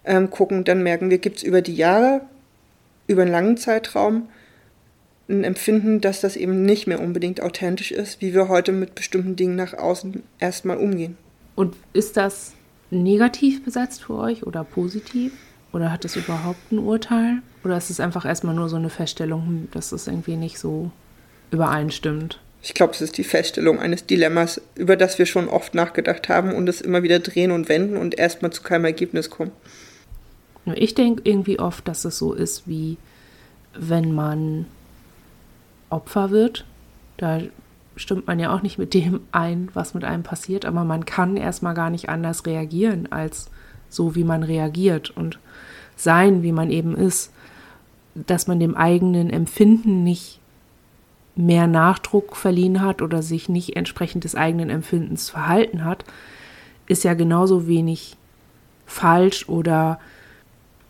ähm, 0.05 0.29
gucken, 0.29 0.65
dann 0.65 0.84
merken 0.84 1.10
wir, 1.10 1.19
gibt 1.19 1.38
es 1.38 1.43
über 1.43 1.62
die 1.62 1.75
Jahre, 1.75 2.22
über 3.07 3.22
einen 3.22 3.31
langen 3.31 3.57
Zeitraum, 3.57 4.27
ein 5.29 5.43
Empfinden, 5.43 6.01
dass 6.01 6.22
das 6.22 6.36
eben 6.36 6.63
nicht 6.63 6.88
mehr 6.88 7.01
unbedingt 7.01 7.41
authentisch 7.41 7.91
ist, 7.91 8.22
wie 8.22 8.34
wir 8.34 8.48
heute 8.48 8.72
mit 8.72 8.96
bestimmten 8.96 9.36
Dingen 9.36 9.55
nach 9.55 9.74
außen 9.74 10.24
erstmal 10.39 10.77
umgehen. 10.77 11.17
Und 11.55 11.75
ist 11.93 12.17
das 12.17 12.53
negativ 12.89 13.63
besetzt 13.63 14.03
für 14.03 14.15
euch 14.15 14.46
oder 14.46 14.63
positiv? 14.63 15.34
Oder 15.74 15.91
hat 15.91 16.05
es 16.05 16.15
überhaupt 16.15 16.72
ein 16.72 16.79
Urteil? 16.79 17.41
Oder 17.63 17.77
ist 17.77 17.89
es 17.89 18.00
einfach 18.00 18.25
erstmal 18.25 18.55
nur 18.55 18.69
so 18.69 18.77
eine 18.77 18.89
Feststellung, 18.89 19.46
hm, 19.46 19.67
dass 19.72 19.91
es 19.91 20.07
irgendwie 20.07 20.38
nicht 20.38 20.60
so 20.60 20.91
übereinstimmt? 21.51 22.39
Ich 22.63 22.74
glaube, 22.74 22.93
es 22.93 23.01
ist 23.01 23.17
die 23.17 23.24
Feststellung 23.24 23.79
eines 23.79 24.05
Dilemmas, 24.05 24.62
über 24.75 24.96
das 24.96 25.19
wir 25.19 25.25
schon 25.25 25.48
oft 25.48 25.75
nachgedacht 25.75 26.29
haben 26.29 26.53
und 26.53 26.67
es 26.67 26.81
immer 26.81 27.03
wieder 27.03 27.19
drehen 27.19 27.51
und 27.51 27.69
wenden 27.69 27.98
und 27.98 28.17
erstmal 28.17 28.51
zu 28.51 28.63
keinem 28.63 28.86
Ergebnis 28.86 29.29
kommen. 29.29 29.51
Ich 30.75 30.96
denke 30.96 31.22
irgendwie 31.24 31.60
oft, 31.60 31.88
dass 31.88 32.03
es 32.03 32.17
so 32.17 32.34
ist, 32.34 32.67
wie 32.67 32.98
wenn 33.74 34.13
man 34.13 34.65
Opfer 35.89 36.32
wird. 36.32 36.65
Da 37.17 37.39
stimmt 37.96 38.27
man 38.27 38.39
ja 38.39 38.53
auch 38.53 38.62
nicht 38.62 38.77
mit 38.77 38.94
dem 38.94 39.22
ein, 39.32 39.70
was 39.74 39.94
mit 39.94 40.03
einem 40.03 40.24
passiert, 40.24 40.65
aber 40.65 40.84
man 40.84 41.06
kann 41.06 41.36
erstmal 41.38 41.74
gar 41.74 41.89
nicht 41.89 42.10
anders 42.10 42.46
reagieren 42.46 43.12
als 43.12 43.50
so, 43.89 44.15
wie 44.15 44.24
man 44.24 44.44
reagiert 44.44 45.10
und 45.10 45.39
sein, 45.96 46.44
wie 46.44 46.51
man 46.51 46.70
eben 46.70 46.96
ist. 46.96 47.32
Dass 48.15 48.48
man 48.48 48.60
dem 48.60 48.75
eigenen 48.75 49.29
Empfinden 49.29 50.03
nicht 50.03 50.39
mehr 51.36 51.67
Nachdruck 51.67 52.36
verliehen 52.36 52.82
hat 52.82 53.01
oder 53.01 53.22
sich 53.22 53.48
nicht 53.48 53.75
entsprechend 53.75 54.24
des 54.24 54.36
eigenen 54.36 54.70
Empfindens 54.70 55.29
verhalten 55.29 55.86
hat, 55.86 56.03
ist 56.88 57.03
ja 57.03 57.13
genauso 57.13 57.67
wenig 57.67 58.17
falsch 58.86 59.48
oder 59.48 60.00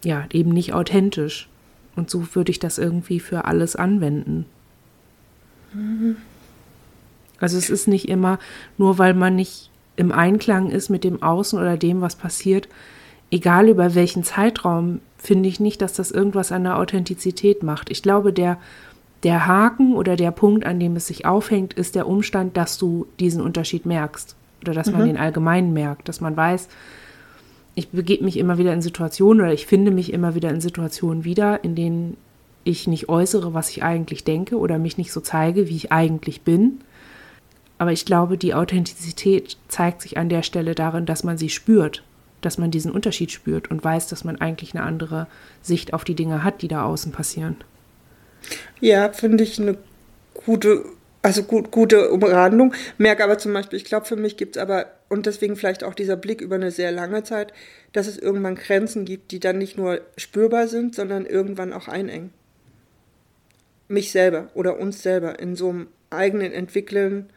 ja, 0.04 0.26
eben 0.32 0.52
nicht 0.52 0.74
authentisch. 0.74 1.50
Und 1.96 2.10
so 2.10 2.36
würde 2.36 2.52
ich 2.52 2.60
das 2.60 2.78
irgendwie 2.78 3.20
für 3.20 3.46
alles 3.46 3.76
anwenden. 3.76 4.46
Mhm. 5.74 6.18
Also 7.40 7.58
es 7.58 7.70
ist 7.70 7.88
nicht 7.88 8.10
immer, 8.10 8.40
nur 8.78 8.98
weil 8.98 9.14
man 9.14 9.36
nicht 9.36 9.70
im 9.96 10.12
Einklang 10.12 10.70
ist 10.70 10.90
mit 10.90 11.04
dem 11.04 11.22
Außen 11.22 11.60
oder 11.60 11.78
dem, 11.78 12.02
was 12.02 12.16
passiert, 12.16 12.68
egal 13.32 13.70
über 13.70 13.96
welchen 13.96 14.24
Zeitraum, 14.24 15.02
finde 15.18 15.50
ich 15.50 15.60
nicht, 15.60 15.82
dass 15.82 15.94
das 15.94 16.12
irgendwas 16.12 16.52
an 16.52 16.64
der 16.64 16.78
Authentizität 16.78 17.64
macht. 17.64 17.90
Ich 17.90 18.02
glaube, 18.02 18.32
der, 18.32 18.58
der 19.24 19.48
Haken 19.48 19.96
oder 19.96 20.16
der 20.16 20.32
Punkt, 20.32 20.66
an 20.66 20.80
dem 20.80 20.96
es 20.96 21.08
sich 21.08 21.26
aufhängt, 21.26 21.74
ist 21.74 21.96
der 21.96 22.08
Umstand, 22.08 22.56
dass 22.56 22.78
du 22.78 23.08
diesen 23.20 23.42
Unterschied 23.42 23.86
merkst 23.86 24.36
oder 24.62 24.74
dass 24.74 24.88
mhm. 24.88 24.98
man 24.98 25.08
den 25.08 25.18
allgemein 25.18 25.74
merkt, 25.74 26.08
dass 26.08 26.22
man 26.22 26.38
weiß, 26.38 26.70
ich 27.76 27.90
begebe 27.90 28.24
mich 28.24 28.38
immer 28.38 28.58
wieder 28.58 28.74
in 28.74 28.82
Situationen 28.82 29.42
oder 29.42 29.54
ich 29.54 29.68
finde 29.68 29.92
mich 29.92 30.12
immer 30.12 30.34
wieder 30.34 30.50
in 30.50 30.62
Situationen 30.62 31.24
wieder, 31.24 31.64
in 31.64 31.76
denen 31.76 32.18
ich 32.68 32.88
nicht 32.88 33.10
äußere, 33.10 33.54
was 33.54 33.70
ich 33.70 33.84
eigentlich 33.84 34.24
denke 34.24 34.58
oder 34.58 34.78
mich 34.78 34.98
nicht 34.98 35.12
so 35.12 35.22
zeige, 35.22 35.68
wie 35.70 35.76
ich 35.76 35.92
eigentlich 35.92 36.42
bin. 36.42 36.80
Aber 37.78 37.92
ich 37.92 38.06
glaube, 38.06 38.38
die 38.38 38.54
Authentizität 38.54 39.58
zeigt 39.68 40.02
sich 40.02 40.18
an 40.18 40.30
der 40.30 40.44
Stelle 40.44 40.76
darin, 40.76 41.06
dass 41.06 41.24
man 41.24 41.38
sie 41.38 41.50
spürt, 41.50 42.04
dass 42.42 42.58
man 42.58 42.72
diesen 42.72 42.92
Unterschied 42.92 43.32
spürt 43.32 43.70
und 43.70 43.84
weiß, 43.84 44.08
dass 44.08 44.24
man 44.24 44.42
eigentlich 44.42 44.74
eine 44.74 44.84
andere 44.84 45.28
Sicht 45.62 45.94
auf 45.94 46.04
die 46.04 46.16
Dinge 46.16 46.44
hat, 46.44 46.62
die 46.62 46.68
da 46.68 46.84
außen 46.84 47.12
passieren. 47.12 47.58
Ja, 48.80 49.12
finde 49.12 49.44
ich 49.44 49.60
eine 49.60 49.78
gute, 50.34 50.86
also 51.22 51.44
gut, 51.44 51.72
gute 51.72 52.12
Umrandung. 52.12 52.74
Merke 52.98 53.24
aber 53.24 53.38
zum 53.38 53.54
Beispiel, 53.54 53.78
ich 53.78 53.86
glaube, 53.86 54.06
für 54.06 54.16
mich 54.16 54.38
gibt 54.38 54.56
es 54.56 54.62
aber, 54.62 54.88
und 55.10 55.26
deswegen 55.26 55.56
vielleicht 55.56 55.84
auch 55.84 55.94
dieser 55.94 56.16
Blick 56.16 56.42
über 56.42 56.56
eine 56.56 56.72
sehr 56.72 56.92
lange 56.92 57.24
Zeit, 57.24 57.54
dass 57.94 58.08
es 58.08 58.18
irgendwann 58.18 58.56
Grenzen 58.56 59.06
gibt, 59.06 59.32
die 59.32 59.40
dann 59.40 59.58
nicht 59.58 59.78
nur 59.78 60.02
spürbar 60.18 60.68
sind, 60.68 60.96
sondern 60.96 61.26
irgendwann 61.26 61.74
auch 61.74 61.88
einengen. 61.88 62.32
Mich 63.88 64.12
selber 64.12 64.50
oder 64.54 64.80
uns 64.80 65.02
selber 65.02 65.40
in 65.40 65.56
so 65.56 65.70
einem 65.70 65.88
eigenen 66.10 66.52
Entwickeln 66.52 67.30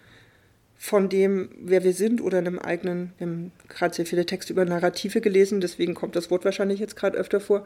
von 0.76 1.09
dem, 1.09 1.50
wer 1.61 1.85
wir 1.85 1.92
sind 1.92 2.23
oder 2.23 2.38
einem 2.38 2.59
eigenen, 2.59 3.12
wir 3.19 3.26
haben 3.26 3.52
gerade 3.69 3.95
sehr 3.95 4.07
viele 4.07 4.25
Texte 4.25 4.54
über 4.54 4.64
Narrative 4.64 5.21
gelesen, 5.21 5.61
deswegen 5.61 5.95
kommt 5.95 6.16
das 6.16 6.30
Wort 6.30 6.45
wahrscheinlich 6.47 6.80
jetzt 6.80 6.97
gerade 6.97 7.19
öfter 7.19 7.38
vor. 7.38 7.64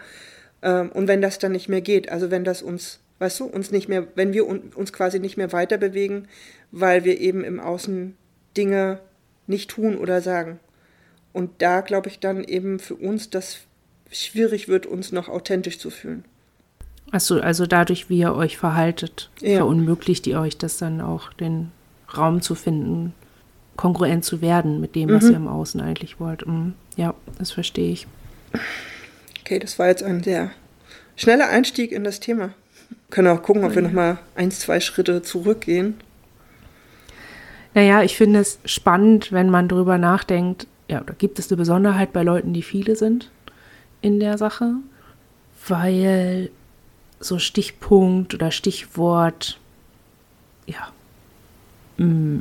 Ähm, 0.62 0.90
und 0.90 1.06
wenn 1.06 1.22
das 1.22 1.38
dann 1.38 1.52
nicht 1.52 1.68
mehr 1.68 1.80
geht, 1.80 2.10
also 2.10 2.32
wenn 2.32 2.42
das 2.42 2.60
uns, 2.60 2.98
weißt 3.20 3.38
du, 3.38 3.44
uns 3.44 3.70
nicht 3.70 3.88
mehr, 3.88 4.08
wenn 4.16 4.32
wir 4.32 4.46
uns 4.46 4.92
quasi 4.92 5.20
nicht 5.20 5.36
mehr 5.36 5.52
weiter 5.52 5.78
bewegen, 5.78 6.26
weil 6.72 7.04
wir 7.04 7.20
eben 7.20 7.44
im 7.44 7.60
Außen 7.60 8.16
Dinge 8.56 8.98
nicht 9.46 9.70
tun 9.70 9.96
oder 9.96 10.20
sagen. 10.20 10.58
Und 11.32 11.62
da 11.62 11.82
glaube 11.82 12.08
ich 12.08 12.18
dann 12.18 12.42
eben 12.42 12.80
für 12.80 12.96
uns, 12.96 13.30
dass 13.30 13.60
schwierig 14.10 14.68
wird, 14.68 14.86
uns 14.86 15.12
noch 15.12 15.28
authentisch 15.28 15.78
zu 15.78 15.90
fühlen. 15.90 16.24
Achso, 17.10 17.38
also 17.38 17.66
dadurch, 17.66 18.08
wie 18.08 18.18
ihr 18.18 18.34
euch 18.34 18.56
verhaltet, 18.56 19.30
ja. 19.40 19.58
verunmöglicht 19.58 20.26
ihr 20.26 20.40
euch 20.40 20.58
das 20.58 20.78
dann 20.78 21.00
auch, 21.00 21.32
den 21.32 21.70
Raum 22.16 22.42
zu 22.42 22.54
finden, 22.54 23.14
kongruent 23.76 24.24
zu 24.24 24.40
werden 24.40 24.80
mit 24.80 24.94
dem, 24.94 25.10
was 25.10 25.24
mhm. 25.24 25.30
ihr 25.30 25.36
im 25.36 25.48
Außen 25.48 25.80
eigentlich 25.80 26.20
wollt. 26.20 26.46
Mhm. 26.46 26.74
Ja, 26.96 27.14
das 27.38 27.50
verstehe 27.50 27.92
ich. 27.92 28.06
Okay, 29.40 29.58
das 29.58 29.78
war 29.78 29.88
jetzt 29.88 30.02
ein 30.02 30.22
sehr 30.22 30.50
schneller 31.16 31.48
Einstieg 31.48 31.92
in 31.92 32.04
das 32.04 32.20
Thema. 32.20 32.48
Wir 32.88 32.96
können 33.10 33.28
auch 33.28 33.42
gucken, 33.42 33.64
ob 33.64 33.74
wir 33.74 33.82
nochmal 33.82 34.18
ein, 34.34 34.50
zwei 34.50 34.80
Schritte 34.80 35.22
zurückgehen. 35.22 35.94
Naja, 37.74 38.02
ich 38.02 38.16
finde 38.16 38.40
es 38.40 38.58
spannend, 38.64 39.32
wenn 39.32 39.50
man 39.50 39.68
darüber 39.68 39.98
nachdenkt, 39.98 40.66
ja, 40.88 41.00
da 41.00 41.12
gibt 41.12 41.38
es 41.38 41.50
eine 41.50 41.56
Besonderheit 41.56 42.12
bei 42.12 42.22
Leuten, 42.22 42.52
die 42.52 42.62
viele 42.62 42.94
sind 42.94 43.30
in 44.00 44.20
der 44.20 44.38
Sache, 44.38 44.74
weil 45.66 46.50
so 47.20 47.38
Stichpunkt 47.38 48.34
oder 48.34 48.50
Stichwort, 48.50 49.58
ja, 50.66 50.92
Mm. 51.96 52.40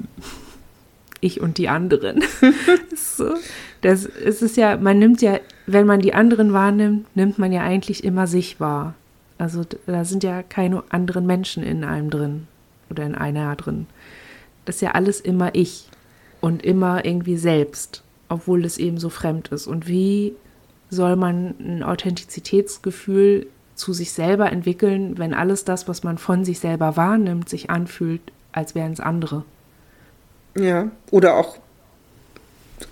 ich 1.21 1.41
und 1.41 1.57
die 1.57 1.69
anderen. 1.69 2.23
so, 2.95 3.33
das 3.81 4.05
es 4.05 4.41
ist 4.41 4.57
ja, 4.57 4.77
man 4.77 4.99
nimmt 4.99 5.21
ja, 5.21 5.39
wenn 5.67 5.85
man 5.85 5.99
die 5.99 6.13
anderen 6.13 6.53
wahrnimmt, 6.53 7.15
nimmt 7.15 7.39
man 7.39 7.51
ja 7.51 7.61
eigentlich 7.61 8.03
immer 8.03 8.27
sich 8.27 8.59
wahr. 8.59 8.95
Also 9.37 9.63
da 9.85 10.05
sind 10.05 10.23
ja 10.23 10.43
keine 10.43 10.83
anderen 10.89 11.25
Menschen 11.25 11.63
in 11.63 11.83
einem 11.83 12.09
drin 12.09 12.47
oder 12.89 13.05
in 13.05 13.15
einer 13.15 13.55
drin. 13.55 13.87
Das 14.65 14.75
ist 14.75 14.81
ja 14.81 14.91
alles 14.91 15.19
immer 15.19 15.55
ich 15.55 15.87
und 16.41 16.63
immer 16.63 17.05
irgendwie 17.05 17.37
selbst, 17.37 18.03
obwohl 18.29 18.65
es 18.65 18.77
eben 18.77 18.97
so 18.97 19.09
fremd 19.09 19.49
ist. 19.49 19.67
Und 19.67 19.87
wie 19.87 20.33
soll 20.89 21.15
man 21.15 21.55
ein 21.59 21.83
Authentizitätsgefühl 21.83 23.47
zu 23.75 23.93
sich 23.93 24.11
selber 24.11 24.51
entwickeln, 24.51 25.17
wenn 25.17 25.33
alles 25.33 25.65
das, 25.65 25.87
was 25.87 26.03
man 26.03 26.17
von 26.17 26.45
sich 26.45 26.59
selber 26.59 26.95
wahrnimmt, 26.95 27.49
sich 27.49 27.69
anfühlt 27.69 28.21
als 28.53 28.75
wären 28.75 28.93
es 28.93 28.99
andere. 28.99 29.43
Ja, 30.55 30.91
oder 31.11 31.35
auch 31.35 31.57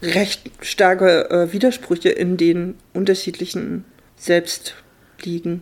recht 0.02 0.50
starke 0.62 1.30
äh, 1.30 1.54
Widersprüche 1.54 2.10
in 2.10 2.38
den 2.38 2.76
unterschiedlichen 2.94 3.86
Selbst 4.18 4.76
liegen. 5.22 5.62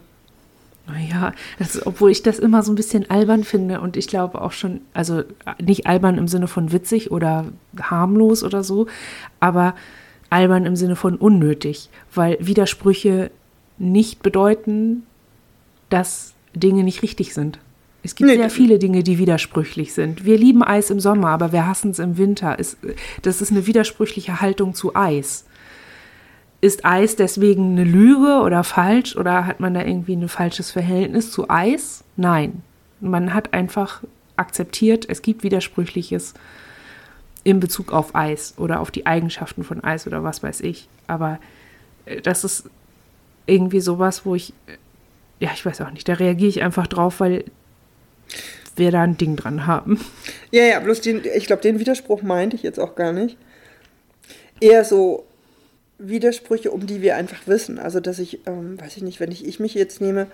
Naja, 0.88 1.34
das, 1.60 1.86
obwohl 1.86 2.10
ich 2.10 2.24
das 2.24 2.40
immer 2.40 2.64
so 2.64 2.72
ein 2.72 2.76
bisschen 2.76 3.10
albern 3.12 3.44
finde 3.44 3.80
und 3.82 3.96
ich 3.96 4.08
glaube 4.08 4.42
auch 4.42 4.54
schon, 4.54 4.82
also 4.94 5.24
nicht 5.62 5.86
albern 5.86 6.18
im 6.18 6.28
Sinne 6.28 6.48
von 6.48 6.72
witzig 6.72 7.12
oder 7.12 7.46
harmlos 7.80 8.44
oder 8.44 8.64
so, 8.64 8.88
aber 9.40 9.76
albern 10.32 10.66
im 10.66 10.76
Sinne 10.76 10.96
von 10.96 11.16
unnötig, 11.16 11.90
weil 12.14 12.38
Widersprüche 12.40 13.30
nicht 13.78 14.24
bedeuten, 14.24 15.04
dass 15.89 16.34
Dinge 16.53 16.84
nicht 16.84 17.01
richtig 17.01 17.34
sind. 17.34 17.60
Es 18.01 18.15
gibt 18.15 18.29
nee, 18.29 18.38
sehr 18.38 18.50
viele 18.50 18.79
Dinge, 18.79 19.03
die 19.03 19.17
widersprüchlich 19.17 19.93
sind. 19.93 20.24
Wir 20.24 20.38
lieben 20.38 20.63
Eis 20.63 20.89
im 20.89 21.00
Sommer, 21.00 21.29
aber 21.29 21.51
wir 21.51 21.67
hassen 21.67 21.91
es 21.91 22.00
im 22.00 22.17
Winter. 22.17 22.55
das 22.55 23.41
ist 23.41 23.51
eine 23.51 23.67
widersprüchliche 23.67 24.39
Haltung 24.39 24.74
zu 24.74 24.96
Eis. 24.96 25.46
Ist 26.62 26.86
Eis 26.86 27.15
deswegen 27.15 27.72
eine 27.72 27.84
Lüge 27.84 28.41
oder 28.41 28.63
falsch 28.63 29.15
oder 29.15 29.46
hat 29.46 29.60
man 29.60 29.74
da 29.74 29.84
irgendwie 29.84 30.15
ein 30.15 30.29
falsches 30.29 30.72
Verhältnis 30.72 31.31
zu 31.31 31.50
Eis? 31.50 32.03
Nein. 32.15 32.63
Man 33.01 33.34
hat 33.34 33.53
einfach 33.53 34.03
akzeptiert, 34.36 35.05
es 35.08 35.22
gibt 35.22 35.43
Widersprüchliches 35.43 36.34
in 37.43 37.60
Bezug 37.60 37.93
auf 37.93 38.15
Eis 38.15 38.53
oder 38.58 38.79
auf 38.79 38.91
die 38.91 39.05
Eigenschaften 39.05 39.63
von 39.63 39.84
Eis 39.84 40.08
oder 40.08 40.24
was 40.24 40.43
weiß 40.43 40.62
ich. 40.62 40.89
Aber 41.08 41.39
äh, 42.05 42.22
das 42.22 42.43
ist 42.43 42.69
irgendwie 43.46 43.79
sowas, 43.79 44.25
wo 44.25 44.36
ich, 44.36 44.53
ja, 45.39 45.50
ich 45.53 45.65
weiß 45.65 45.81
auch 45.81 45.91
nicht, 45.91 46.08
da 46.08 46.13
reagiere 46.13 46.50
ich 46.50 46.62
einfach 46.62 46.88
drauf, 46.88 47.19
weil 47.19 47.46
wir 48.75 48.91
da 48.91 49.01
ein 49.01 49.17
Ding 49.17 49.36
dran 49.36 49.67
haben. 49.67 50.00
Ja, 50.51 50.63
ja, 50.63 50.79
bloß 50.79 51.01
den, 51.01 51.22
ich 51.36 51.46
glaube, 51.46 51.62
den 51.62 51.79
Widerspruch 51.79 52.22
meinte 52.22 52.55
ich 52.55 52.63
jetzt 52.63 52.79
auch 52.79 52.96
gar 52.96 53.12
nicht. 53.12 53.38
Eher 54.62 54.84
so 54.84 55.25
Widersprüche, 56.00 56.72
um 56.72 56.88
die 56.88 57.01
wir 57.01 57.15
einfach 57.15 57.46
wissen. 57.46 57.77
Also, 57.77 58.00
dass 58.00 58.19
ich, 58.19 58.48
ähm, 58.48 58.79
weiß 58.79 58.98
ich 58.98 59.03
nicht, 59.03 59.19
wenn 59.19 59.31
ich, 59.31 59.46
ich 59.46 59.60
mich 59.60 59.74
jetzt 59.74 60.01
nehme, 60.01 60.27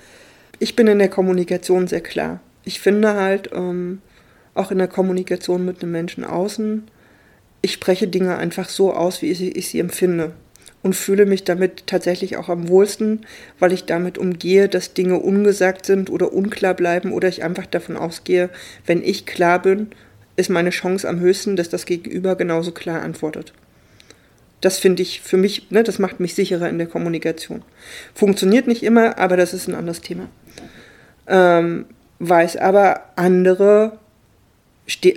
ich 0.60 0.76
bin 0.76 0.88
in 0.88 1.00
der 1.00 1.10
Kommunikation 1.10 1.88
sehr 1.88 2.02
klar. 2.02 2.40
Ich 2.64 2.80
finde 2.80 3.16
halt, 3.16 3.50
ähm, 3.54 4.02
auch 4.54 4.72
in 4.72 4.78
der 4.78 4.88
Kommunikation 4.88 5.66
mit 5.66 5.82
einem 5.82 5.92
Menschen 5.92 6.24
außen, 6.24 6.88
ich 7.62 7.74
spreche 7.74 8.08
Dinge 8.08 8.38
einfach 8.38 8.70
so 8.70 8.94
aus, 8.94 9.22
wie 9.22 9.32
ich, 9.32 9.42
ich 9.42 9.70
sie 9.70 9.80
empfinde. 9.80 10.34
Und 10.86 10.96
fühle 10.96 11.26
mich 11.26 11.44
damit 11.44 11.88
tatsächlich 11.88 12.38
auch 12.38 12.48
am 12.48 12.68
wohlsten, 12.68 13.26
weil 13.58 13.74
ich 13.74 13.86
damit 13.86 14.20
umgehe, 14.20 14.70
dass 14.70 14.94
Dinge 14.94 15.18
ungesagt 15.18 15.84
sind 15.84 16.12
oder 16.12 16.32
unklar 16.32 16.76
bleiben 16.76 17.12
oder 17.12 17.28
ich 17.28 17.42
einfach 17.42 17.66
davon 17.66 17.98
ausgehe, 17.98 18.52
wenn 18.86 19.02
ich 19.02 19.26
klar 19.26 19.60
bin, 19.60 19.88
ist 20.36 20.52
meine 20.52 20.70
Chance 20.70 21.10
am 21.10 21.20
höchsten, 21.20 21.56
dass 21.56 21.70
das 21.70 21.88
Gegenüber 21.88 22.36
genauso 22.36 22.72
klar 22.72 23.02
antwortet. 23.02 23.52
Das 24.62 24.78
finde 24.78 25.02
ich 25.02 25.22
für 25.22 25.38
mich, 25.38 25.72
ne, 25.72 25.82
das 25.82 25.98
macht 25.98 26.20
mich 26.20 26.36
sicherer 26.36 26.70
in 26.70 26.78
der 26.78 26.86
Kommunikation. 26.86 27.64
Funktioniert 28.14 28.68
nicht 28.68 28.84
immer, 28.84 29.18
aber 29.18 29.38
das 29.38 29.56
ist 29.56 29.68
ein 29.68 29.74
anderes 29.74 30.02
Thema. 30.02 30.30
Ähm, 31.26 31.88
weiß 32.20 32.58
aber 32.58 33.06
andere 33.16 33.98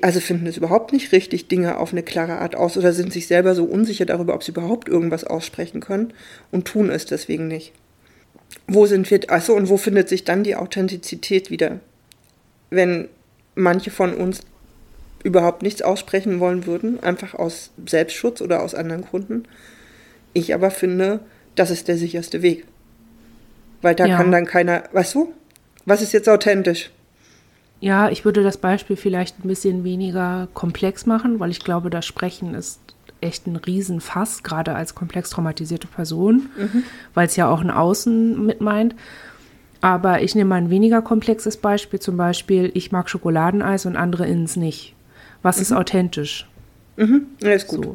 also 0.03 0.21
finden 0.21 0.47
es 0.47 0.57
überhaupt 0.57 0.93
nicht 0.93 1.13
richtig, 1.13 1.49
Dinge 1.49 1.79
auf 1.79 1.93
eine 1.93 2.03
klare 2.03 2.39
Art 2.39 2.57
aus 2.57 2.77
oder 2.77 2.93
sind 2.93 3.13
sich 3.13 3.27
selber 3.27 3.55
so 3.55 3.65
unsicher 3.65 4.07
darüber, 4.07 4.35
ob 4.35 4.43
sie 4.43 4.53
überhaupt 4.53 4.89
irgendwas 4.89 5.25
aussprechen 5.25 5.81
können 5.81 6.15
und 6.51 6.67
tun 6.67 6.89
es 6.89 7.05
deswegen 7.05 7.49
nicht. 7.49 7.73
Wo 8.67 8.87
sind 8.87 9.11
wir, 9.11 9.21
achso, 9.31 9.55
und 9.55 9.69
wo 9.69 9.77
findet 9.77 10.09
sich 10.09 10.25
dann 10.25 10.43
die 10.43 10.57
Authentizität 10.57 11.51
wieder? 11.51 11.81
Wenn 12.71 13.09
manche 13.55 13.91
von 13.91 14.15
uns 14.15 14.41
überhaupt 15.23 15.63
nichts 15.63 15.83
aussprechen 15.83 16.41
wollen 16.41 16.67
würden, 16.67 17.03
einfach 17.03 17.35
aus 17.35 17.71
Selbstschutz 17.87 18.41
oder 18.41 18.63
aus 18.63 18.75
anderen 18.75 19.03
Gründen. 19.03 19.45
Ich 20.33 20.55
aber 20.55 20.71
finde, 20.71 21.21
das 21.57 21.71
ist 21.71 21.89
der 21.89 21.97
sicherste 21.97 22.41
Weg. 22.43 22.65
Weil 23.83 23.95
da 23.95 24.07
ja. 24.07 24.17
kann 24.17 24.33
dann 24.33 24.47
keiner, 24.47 24.85
weißt 24.93 25.15
du, 25.15 25.33
was 25.85 26.03
ist 26.03 26.13
jetzt 26.13 26.29
authentisch? 26.29 26.91
Ja, 27.81 28.09
ich 28.09 28.25
würde 28.25 28.43
das 28.43 28.57
Beispiel 28.57 28.97
vielleicht 28.97 29.45
ein 29.45 29.49
bisschen 29.49 29.85
weniger 29.85 30.49
komplex 30.55 31.07
machen, 31.07 31.39
weil 31.39 31.51
ich 31.51 31.61
glaube, 31.61 31.91
das 31.91 32.07
Sprechen 32.07 32.55
ist 32.55 32.81
echt 33.21 33.47
ein 33.47 33.57
Riesenfass, 33.57 34.43
gerade 34.43 34.75
als 34.75 34.95
komplex 34.95 35.31
traumatisierte 35.31 35.87
Person, 35.87 36.51
mhm. 36.57 36.85
weil 37.15 37.27
es 37.27 37.37
ja 37.37 37.49
auch 37.49 37.61
ein 37.61 37.71
Außen 37.71 38.45
mit 38.45 38.61
meint. 38.61 38.95
Aber 39.81 40.23
ich 40.23 40.35
nehme 40.35 40.51
mal 40.51 40.57
ein 40.57 40.71
weniger 40.71 41.03
komplexes 41.03 41.57
Beispiel, 41.57 42.01
zum 42.01 42.17
Beispiel, 42.17 42.71
ich 42.75 42.91
mag 42.91 43.09
Schokoladeneis 43.09 43.87
und 43.87 43.97
andere 43.97 44.27
ins 44.27 44.57
nicht. 44.57 44.95
Was 45.43 45.57
mhm. 45.57 45.63
ist 45.63 45.73
authentisch? 45.73 46.49
Mhm. 46.97 47.27
Ja, 47.41 47.53
ist 47.53 47.69
gut. 47.69 47.85
So. 47.85 47.95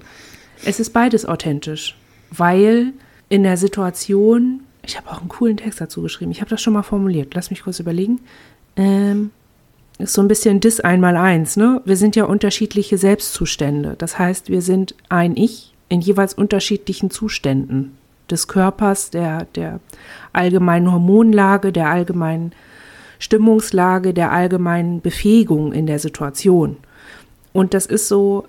Es 0.66 0.80
ist 0.80 0.92
beides 0.92 1.26
authentisch, 1.26 1.98
weil 2.32 2.94
in 3.28 3.44
der 3.44 3.58
Situation, 3.58 4.62
ich 4.86 4.98
habe 4.98 5.10
auch 5.10 5.20
einen 5.20 5.30
coolen 5.30 5.58
Text 5.58 5.82
dazu 5.82 6.02
geschrieben, 6.02 6.32
ich 6.32 6.40
habe 6.40 6.50
das 6.50 6.62
schon 6.62 6.74
mal 6.74 6.84
formuliert, 6.84 7.34
lass 7.34 7.50
mich 7.50 7.64
kurz 7.64 7.80
überlegen. 7.80 8.22
Ähm, 8.78 9.32
ist 10.00 10.14
so 10.14 10.22
ein 10.22 10.28
bisschen 10.28 10.60
das 10.60 10.80
einmal 10.80 11.16
eins, 11.16 11.56
ne? 11.56 11.82
Wir 11.86 11.98
sind 11.98 12.16
ja 12.16 12.26
unterschiedliche 12.26 12.98
Selbstzustände. 12.98 13.96
Das 13.98 14.18
heißt, 14.18 14.50
wir 14.50 14.62
sind 14.62 14.96
ein 15.10 15.36
Ich 15.38 15.74
in 15.90 16.02
jeweils 16.02 16.34
unterschiedlichen 16.34 17.12
Zuständen 17.12 17.96
des 18.30 18.48
Körpers, 18.48 19.12
der, 19.12 19.46
der 19.56 19.80
allgemeinen 20.32 20.92
Hormonlage, 20.92 21.72
der 21.72 21.90
allgemeinen 21.90 22.54
Stimmungslage, 23.20 24.14
der 24.14 24.32
allgemeinen 24.32 25.02
Befähigung 25.02 25.72
in 25.72 25.86
der 25.86 26.00
Situation. 26.00 26.78
Und 27.54 27.74
das 27.74 27.86
ist 27.86 28.08
so, 28.08 28.46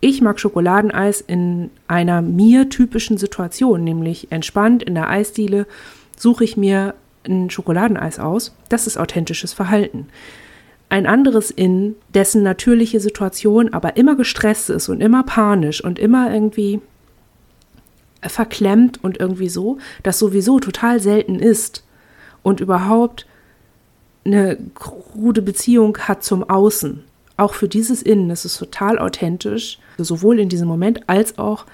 ich 0.00 0.20
mag 0.20 0.38
Schokoladeneis 0.38 1.22
in 1.22 1.70
einer 1.88 2.20
mir 2.20 2.68
typischen 2.68 3.16
Situation, 3.16 3.82
nämlich 3.82 4.30
entspannt 4.30 4.82
in 4.82 4.94
der 4.94 5.08
Eisdiele 5.08 5.66
suche 6.16 6.44
ich 6.44 6.56
mir 6.56 6.94
ein 7.26 7.50
Schokoladeneis 7.50 8.18
aus. 8.18 8.54
Das 8.68 8.86
ist 8.86 8.98
authentisches 8.98 9.52
Verhalten. 9.52 10.08
Ein 10.88 11.06
anderes 11.06 11.50
in, 11.50 11.96
dessen 12.14 12.42
natürliche 12.42 13.00
Situation 13.00 13.72
aber 13.72 13.96
immer 13.96 14.14
gestresst 14.14 14.70
ist 14.70 14.88
und 14.88 15.00
immer 15.00 15.24
panisch 15.24 15.82
und 15.82 15.98
immer 15.98 16.32
irgendwie 16.32 16.80
verklemmt 18.22 19.02
und 19.02 19.18
irgendwie 19.18 19.48
so, 19.48 19.78
das 20.02 20.18
sowieso 20.18 20.58
total 20.60 21.00
selten 21.00 21.38
ist 21.38 21.84
und 22.42 22.60
überhaupt 22.60 23.26
eine 24.24 24.58
krude 24.74 25.42
Beziehung 25.42 25.98
hat 25.98 26.24
zum 26.24 26.48
Außen. 26.48 27.04
Auch 27.36 27.54
für 27.54 27.68
dieses 27.68 28.02
Innen 28.02 28.30
ist 28.30 28.44
es 28.44 28.56
total 28.56 28.98
authentisch, 28.98 29.78
sowohl 29.98 30.40
in 30.40 30.48
diesem 30.48 30.68
Moment 30.68 31.08
als 31.08 31.38
auch 31.38 31.66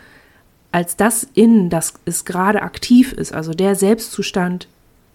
als 0.73 0.97
das 0.97 1.27
Innen, 1.35 1.69
das 1.69 1.95
es 2.07 2.25
gerade 2.25 2.63
aktiv 2.63 3.13
ist, 3.13 3.33
also 3.33 3.53
der 3.53 3.75
Selbstzustand, 3.75 4.69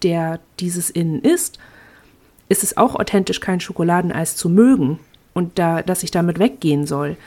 der 0.04 0.40
dieses 0.60 0.92
Innen 0.92 1.22
ist, 1.22 1.58
ist 2.50 2.64
es 2.64 2.78
auch 2.78 2.96
authentisch, 2.96 3.40
kein 3.40 3.60
Schokoladeneis 3.60 4.36
zu 4.36 4.50
mögen 4.50 5.00
und 5.34 5.60
da, 5.60 5.82
dass 5.82 6.04
ich 6.04 6.12
damit 6.12 6.40
weggehen 6.40 6.86
soll. 6.86 7.18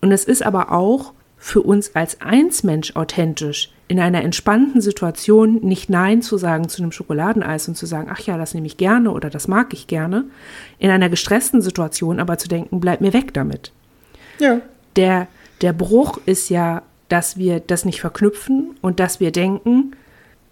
Und 0.00 0.12
es 0.12 0.24
ist 0.24 0.44
aber 0.44 0.72
auch 0.72 1.12
für 1.36 1.60
uns 1.60 1.94
als 1.94 2.20
Einsmensch 2.20 2.96
authentisch, 2.96 3.70
in 3.86 4.00
einer 4.00 4.22
entspannten 4.22 4.80
Situation 4.80 5.60
nicht 5.62 5.90
Nein 5.90 6.22
zu 6.22 6.38
sagen 6.38 6.68
zu 6.70 6.82
einem 6.82 6.90
Schokoladeneis 6.90 7.68
und 7.68 7.76
zu 7.76 7.84
sagen, 7.84 8.08
ach 8.10 8.20
ja, 8.20 8.38
das 8.38 8.54
nehme 8.54 8.66
ich 8.66 8.78
gerne 8.78 9.10
oder 9.10 9.28
das 9.28 9.46
mag 9.46 9.74
ich 9.74 9.86
gerne. 9.86 10.24
In 10.78 10.90
einer 10.90 11.10
gestressten 11.10 11.60
Situation 11.60 12.18
aber 12.18 12.38
zu 12.38 12.48
denken, 12.48 12.80
bleib 12.80 13.02
mir 13.02 13.12
weg 13.12 13.34
damit. 13.34 13.72
Ja. 14.38 14.62
Der, 14.96 15.28
der 15.60 15.74
Bruch 15.74 16.18
ist 16.24 16.48
ja, 16.48 16.82
dass 17.10 17.36
wir 17.36 17.60
das 17.60 17.84
nicht 17.84 18.00
verknüpfen 18.00 18.76
und 18.80 18.98
dass 18.98 19.20
wir 19.20 19.30
denken, 19.30 19.94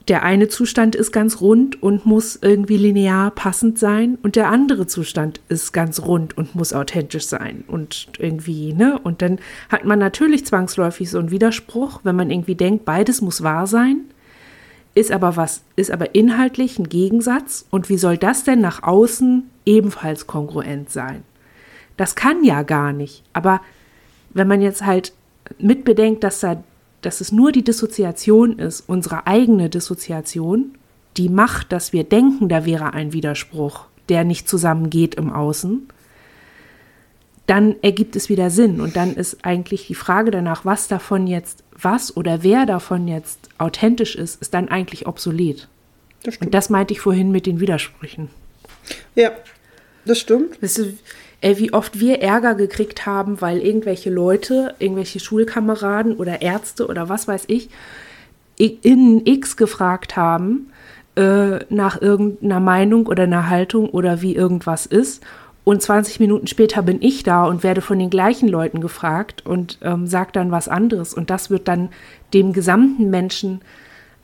der 0.08 0.22
eine 0.24 0.48
Zustand 0.48 0.96
ist 0.96 1.12
ganz 1.12 1.40
rund 1.40 1.82
und 1.82 2.06
muss 2.06 2.38
irgendwie 2.40 2.76
linear 2.76 3.30
passend 3.30 3.78
sein 3.78 4.18
und 4.22 4.36
der 4.36 4.48
andere 4.48 4.86
Zustand 4.86 5.40
ist 5.48 5.72
ganz 5.72 6.00
rund 6.02 6.36
und 6.36 6.54
muss 6.54 6.72
authentisch 6.72 7.26
sein 7.26 7.64
und 7.68 8.08
irgendwie, 8.18 8.72
ne? 8.72 8.98
Und 9.02 9.22
dann 9.22 9.38
hat 9.68 9.84
man 9.84 9.98
natürlich 9.98 10.44
zwangsläufig 10.44 11.10
so 11.10 11.18
einen 11.18 11.30
Widerspruch, 11.30 12.00
wenn 12.02 12.16
man 12.16 12.30
irgendwie 12.30 12.56
denkt, 12.56 12.84
beides 12.84 13.20
muss 13.20 13.42
wahr 13.42 13.66
sein, 13.66 14.00
ist 14.94 15.12
aber 15.12 15.36
was, 15.36 15.62
ist 15.76 15.90
aber 15.90 16.14
inhaltlich 16.14 16.78
ein 16.78 16.88
Gegensatz 16.88 17.66
und 17.70 17.88
wie 17.88 17.96
soll 17.96 18.18
das 18.18 18.44
denn 18.44 18.60
nach 18.60 18.82
außen 18.82 19.48
ebenfalls 19.64 20.26
kongruent 20.26 20.90
sein? 20.90 21.22
Das 21.96 22.16
kann 22.16 22.42
ja 22.42 22.62
gar 22.62 22.92
nicht, 22.92 23.22
aber 23.32 23.60
wenn 24.30 24.48
man 24.48 24.62
jetzt 24.62 24.84
halt 24.84 25.12
mitbedenkt, 25.58 26.24
dass 26.24 26.40
da 26.40 26.62
dass 27.02 27.20
es 27.20 27.32
nur 27.32 27.52
die 27.52 27.64
Dissoziation 27.64 28.58
ist, 28.58 28.84
unsere 28.86 29.26
eigene 29.26 29.68
Dissoziation, 29.68 30.72
die 31.16 31.28
macht, 31.28 31.72
dass 31.72 31.92
wir 31.92 32.04
denken, 32.04 32.48
da 32.48 32.64
wäre 32.64 32.94
ein 32.94 33.12
Widerspruch, 33.12 33.84
der 34.08 34.24
nicht 34.24 34.48
zusammengeht 34.48 35.14
im 35.16 35.30
Außen, 35.30 35.88
dann 37.46 37.74
ergibt 37.82 38.16
es 38.16 38.28
wieder 38.28 38.50
Sinn. 38.50 38.80
Und 38.80 38.96
dann 38.96 39.14
ist 39.14 39.44
eigentlich 39.44 39.86
die 39.86 39.94
Frage 39.94 40.30
danach, 40.30 40.64
was 40.64 40.88
davon 40.88 41.26
jetzt, 41.26 41.64
was 41.76 42.16
oder 42.16 42.42
wer 42.42 42.66
davon 42.66 43.08
jetzt 43.08 43.48
authentisch 43.58 44.16
ist, 44.16 44.40
ist 44.40 44.54
dann 44.54 44.68
eigentlich 44.68 45.06
obsolet. 45.06 45.68
Das 46.22 46.36
Und 46.38 46.54
das 46.54 46.70
meinte 46.70 46.94
ich 46.94 47.00
vorhin 47.00 47.32
mit 47.32 47.46
den 47.46 47.60
Widersprüchen. 47.60 48.30
Ja, 49.14 49.32
das 50.04 50.20
stimmt. 50.20 50.62
Weißt 50.62 50.78
du, 50.78 50.92
äh, 51.42 51.58
wie 51.58 51.74
oft 51.74 52.00
wir 52.00 52.22
Ärger 52.22 52.54
gekriegt 52.54 53.04
haben, 53.04 53.40
weil 53.40 53.58
irgendwelche 53.58 54.08
Leute, 54.08 54.74
irgendwelche 54.78 55.20
Schulkameraden 55.20 56.16
oder 56.16 56.40
Ärzte 56.40 56.86
oder 56.86 57.10
was 57.10 57.28
weiß 57.28 57.44
ich, 57.48 57.68
in 58.56 59.26
X 59.26 59.56
gefragt 59.56 60.16
haben 60.16 60.70
äh, 61.16 61.64
nach 61.68 62.00
irgendeiner 62.00 62.60
Meinung 62.60 63.06
oder 63.06 63.24
einer 63.24 63.50
Haltung 63.50 63.90
oder 63.90 64.22
wie 64.22 64.34
irgendwas 64.34 64.86
ist. 64.86 65.22
Und 65.64 65.82
20 65.82 66.20
Minuten 66.20 66.46
später 66.46 66.82
bin 66.82 67.02
ich 67.02 67.22
da 67.22 67.44
und 67.44 67.62
werde 67.62 67.82
von 67.82 67.98
den 67.98 68.10
gleichen 68.10 68.48
Leuten 68.48 68.80
gefragt 68.80 69.44
und 69.46 69.78
ähm, 69.82 70.06
sage 70.06 70.30
dann 70.32 70.50
was 70.50 70.68
anderes. 70.68 71.14
Und 71.14 71.30
das 71.30 71.50
wird 71.50 71.68
dann 71.68 71.90
dem 72.34 72.52
gesamten 72.52 73.10
Menschen 73.10 73.60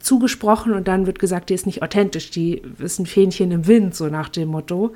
zugesprochen 0.00 0.72
und 0.72 0.88
dann 0.88 1.06
wird 1.06 1.18
gesagt, 1.18 1.50
die 1.50 1.54
ist 1.54 1.66
nicht 1.66 1.82
authentisch, 1.82 2.30
die 2.30 2.62
ist 2.78 2.98
ein 2.98 3.06
Fähnchen 3.06 3.50
im 3.50 3.66
Wind, 3.66 3.94
so 3.94 4.06
nach 4.06 4.28
dem 4.28 4.48
Motto. 4.48 4.94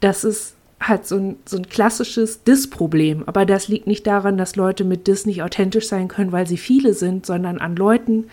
Das 0.00 0.24
ist 0.24 0.54
halt 0.80 1.06
so 1.06 1.16
ein, 1.16 1.36
so 1.44 1.56
ein 1.56 1.68
klassisches 1.68 2.44
Dis-Problem. 2.44 3.24
Aber 3.26 3.44
das 3.44 3.68
liegt 3.68 3.86
nicht 3.86 4.06
daran, 4.06 4.38
dass 4.38 4.56
Leute 4.56 4.84
mit 4.84 5.06
Dis 5.06 5.26
nicht 5.26 5.42
authentisch 5.42 5.88
sein 5.88 6.08
können, 6.08 6.32
weil 6.32 6.46
sie 6.46 6.56
viele 6.56 6.94
sind, 6.94 7.26
sondern 7.26 7.58
an 7.58 7.76
Leuten 7.76 8.28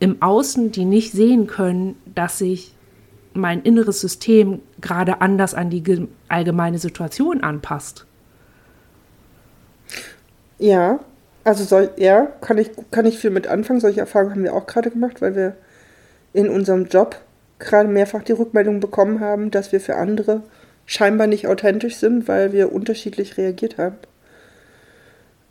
im 0.00 0.22
Außen, 0.22 0.70
die 0.70 0.84
nicht 0.84 1.12
sehen 1.12 1.46
können, 1.46 1.96
dass 2.14 2.38
sich 2.38 2.74
mein 3.34 3.62
inneres 3.62 4.00
System 4.00 4.60
gerade 4.80 5.20
anders 5.20 5.54
an 5.54 5.70
die 5.70 6.08
allgemeine 6.28 6.78
Situation 6.78 7.42
anpasst. 7.42 8.06
Ja, 10.58 11.00
also 11.44 11.64
soll, 11.64 11.90
ja, 11.96 12.26
kann 12.40 12.58
ich, 12.58 12.70
kann 12.90 13.06
ich 13.06 13.18
viel 13.18 13.30
mit 13.30 13.46
anfangen. 13.46 13.80
Solche 13.80 14.00
Erfahrungen 14.00 14.32
haben 14.32 14.44
wir 14.44 14.54
auch 14.54 14.66
gerade 14.66 14.90
gemacht, 14.90 15.22
weil 15.22 15.34
wir 15.34 15.56
in 16.32 16.48
unserem 16.48 16.86
Job 16.86 17.16
gerade 17.58 17.88
mehrfach 17.88 18.22
die 18.22 18.32
Rückmeldung 18.32 18.80
bekommen 18.80 19.20
haben, 19.20 19.50
dass 19.50 19.72
wir 19.72 19.80
für 19.80 19.96
andere 19.96 20.42
scheinbar 20.88 21.26
nicht 21.26 21.46
authentisch 21.46 21.96
sind, 21.96 22.26
weil 22.28 22.52
wir 22.52 22.72
unterschiedlich 22.72 23.36
reagiert 23.36 23.76
haben. 23.76 23.96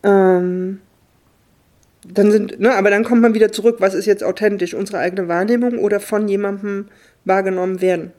Ähm, 0.01 0.81
dann 2.03 2.31
sind, 2.31 2.59
ne, 2.59 2.73
aber 2.73 2.89
dann 2.89 3.03
kommt 3.03 3.21
man 3.21 3.35
wieder 3.35 3.51
zurück, 3.51 3.77
was 3.79 3.93
ist 3.93 4.07
jetzt 4.07 4.23
authentisch, 4.23 4.73
unsere 4.73 4.97
eigene 4.97 5.27
Wahrnehmung 5.27 5.77
oder 5.77 5.99
von 5.99 6.27
jemandem 6.27 6.87
wahrgenommen 7.23 7.81
werden. 7.81 8.11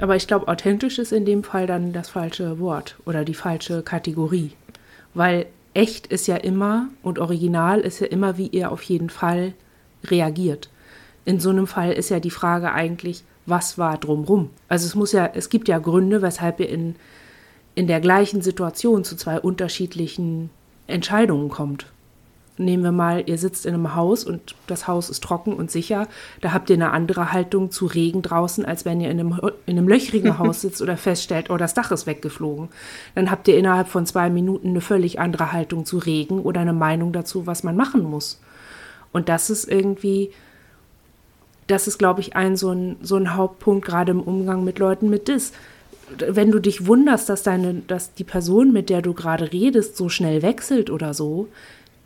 Aber 0.00 0.16
ich 0.16 0.26
glaube, 0.26 0.48
authentisch 0.48 0.98
ist 0.98 1.12
in 1.12 1.24
dem 1.24 1.44
Fall 1.44 1.68
dann 1.68 1.92
das 1.92 2.08
falsche 2.08 2.58
Wort 2.58 2.96
oder 3.06 3.24
die 3.24 3.34
falsche 3.34 3.82
Kategorie. 3.82 4.50
Weil 5.14 5.46
echt 5.74 6.08
ist 6.08 6.26
ja 6.26 6.36
immer 6.36 6.88
und 7.02 7.20
original 7.20 7.80
ist 7.80 8.00
ja 8.00 8.08
immer, 8.08 8.36
wie 8.36 8.48
ihr 8.48 8.72
auf 8.72 8.82
jeden 8.82 9.10
Fall 9.10 9.52
reagiert. 10.02 10.70
In 11.24 11.38
so 11.38 11.50
einem 11.50 11.68
Fall 11.68 11.92
ist 11.92 12.10
ja 12.10 12.18
die 12.18 12.32
Frage 12.32 12.72
eigentlich, 12.72 13.22
was 13.46 13.78
war 13.78 13.98
drumrum? 13.98 14.50
Also 14.68 14.86
es 14.86 14.94
muss 14.94 15.12
ja, 15.12 15.30
es 15.34 15.48
gibt 15.48 15.68
ja 15.68 15.78
Gründe, 15.78 16.22
weshalb 16.22 16.60
ihr 16.60 16.68
in, 16.68 16.96
in 17.74 17.86
der 17.86 18.00
gleichen 18.00 18.42
Situation 18.42 19.04
zu 19.04 19.16
zwei 19.16 19.40
unterschiedlichen 19.40 20.50
Entscheidungen 20.86 21.48
kommt. 21.48 21.86
Nehmen 22.56 22.84
wir 22.84 22.92
mal, 22.92 23.24
ihr 23.26 23.36
sitzt 23.36 23.66
in 23.66 23.74
einem 23.74 23.96
Haus 23.96 24.22
und 24.22 24.54
das 24.68 24.86
Haus 24.86 25.10
ist 25.10 25.24
trocken 25.24 25.54
und 25.54 25.72
sicher. 25.72 26.06
Da 26.40 26.52
habt 26.52 26.70
ihr 26.70 26.76
eine 26.76 26.92
andere 26.92 27.32
Haltung 27.32 27.72
zu 27.72 27.86
Regen 27.86 28.22
draußen, 28.22 28.64
als 28.64 28.84
wenn 28.84 29.00
ihr 29.00 29.10
in 29.10 29.18
einem, 29.18 29.40
in 29.66 29.76
einem 29.76 29.88
löchrigen 29.88 30.38
Haus 30.38 30.60
sitzt 30.60 30.80
oder 30.80 30.96
feststellt, 30.96 31.50
oh, 31.50 31.56
das 31.56 31.74
Dach 31.74 31.90
ist 31.90 32.06
weggeflogen. 32.06 32.68
Dann 33.16 33.28
habt 33.32 33.48
ihr 33.48 33.58
innerhalb 33.58 33.88
von 33.88 34.06
zwei 34.06 34.30
Minuten 34.30 34.68
eine 34.68 34.80
völlig 34.80 35.18
andere 35.18 35.50
Haltung 35.50 35.84
zu 35.84 35.98
Regen 35.98 36.38
oder 36.38 36.60
eine 36.60 36.72
Meinung 36.72 37.12
dazu, 37.12 37.48
was 37.48 37.64
man 37.64 37.74
machen 37.74 38.04
muss. 38.04 38.40
Und 39.10 39.28
das 39.28 39.50
ist 39.50 39.64
irgendwie, 39.64 40.30
das 41.66 41.88
ist, 41.88 41.98
glaube 41.98 42.20
ich, 42.20 42.36
ein 42.36 42.56
so, 42.56 42.70
ein 42.70 42.96
so 43.02 43.16
ein 43.16 43.34
Hauptpunkt, 43.34 43.84
gerade 43.84 44.12
im 44.12 44.20
Umgang 44.20 44.64
mit 44.64 44.78
Leuten 44.78 45.08
mit 45.08 45.28
Dis. 45.28 45.52
Wenn 46.18 46.50
du 46.50 46.58
dich 46.58 46.86
wunderst, 46.86 47.28
dass, 47.28 47.42
deine, 47.42 47.82
dass 47.86 48.14
die 48.14 48.24
Person, 48.24 48.72
mit 48.72 48.90
der 48.90 49.02
du 49.02 49.14
gerade 49.14 49.52
redest, 49.52 49.96
so 49.96 50.08
schnell 50.08 50.42
wechselt 50.42 50.90
oder 50.90 51.14
so, 51.14 51.48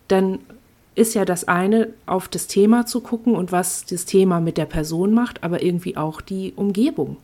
dann 0.06 0.38
ist 0.94 1.14
ja 1.14 1.24
das 1.24 1.46
eine, 1.46 1.88
auf 2.06 2.28
das 2.28 2.46
Thema 2.46 2.86
zu 2.86 3.00
gucken 3.00 3.34
und 3.34 3.52
was 3.52 3.84
das 3.84 4.04
Thema 4.04 4.40
mit 4.40 4.58
der 4.58 4.66
Person 4.66 5.12
macht, 5.12 5.44
aber 5.44 5.62
irgendwie 5.62 5.96
auch 5.96 6.20
die 6.20 6.52
Umgebung 6.56 7.18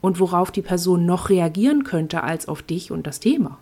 und 0.00 0.20
worauf 0.20 0.50
die 0.50 0.62
Person 0.62 1.06
noch 1.06 1.30
reagieren 1.30 1.84
könnte 1.84 2.22
als 2.22 2.48
auf 2.48 2.62
dich 2.62 2.90
und 2.90 3.06
das 3.06 3.20
Thema. 3.20 3.58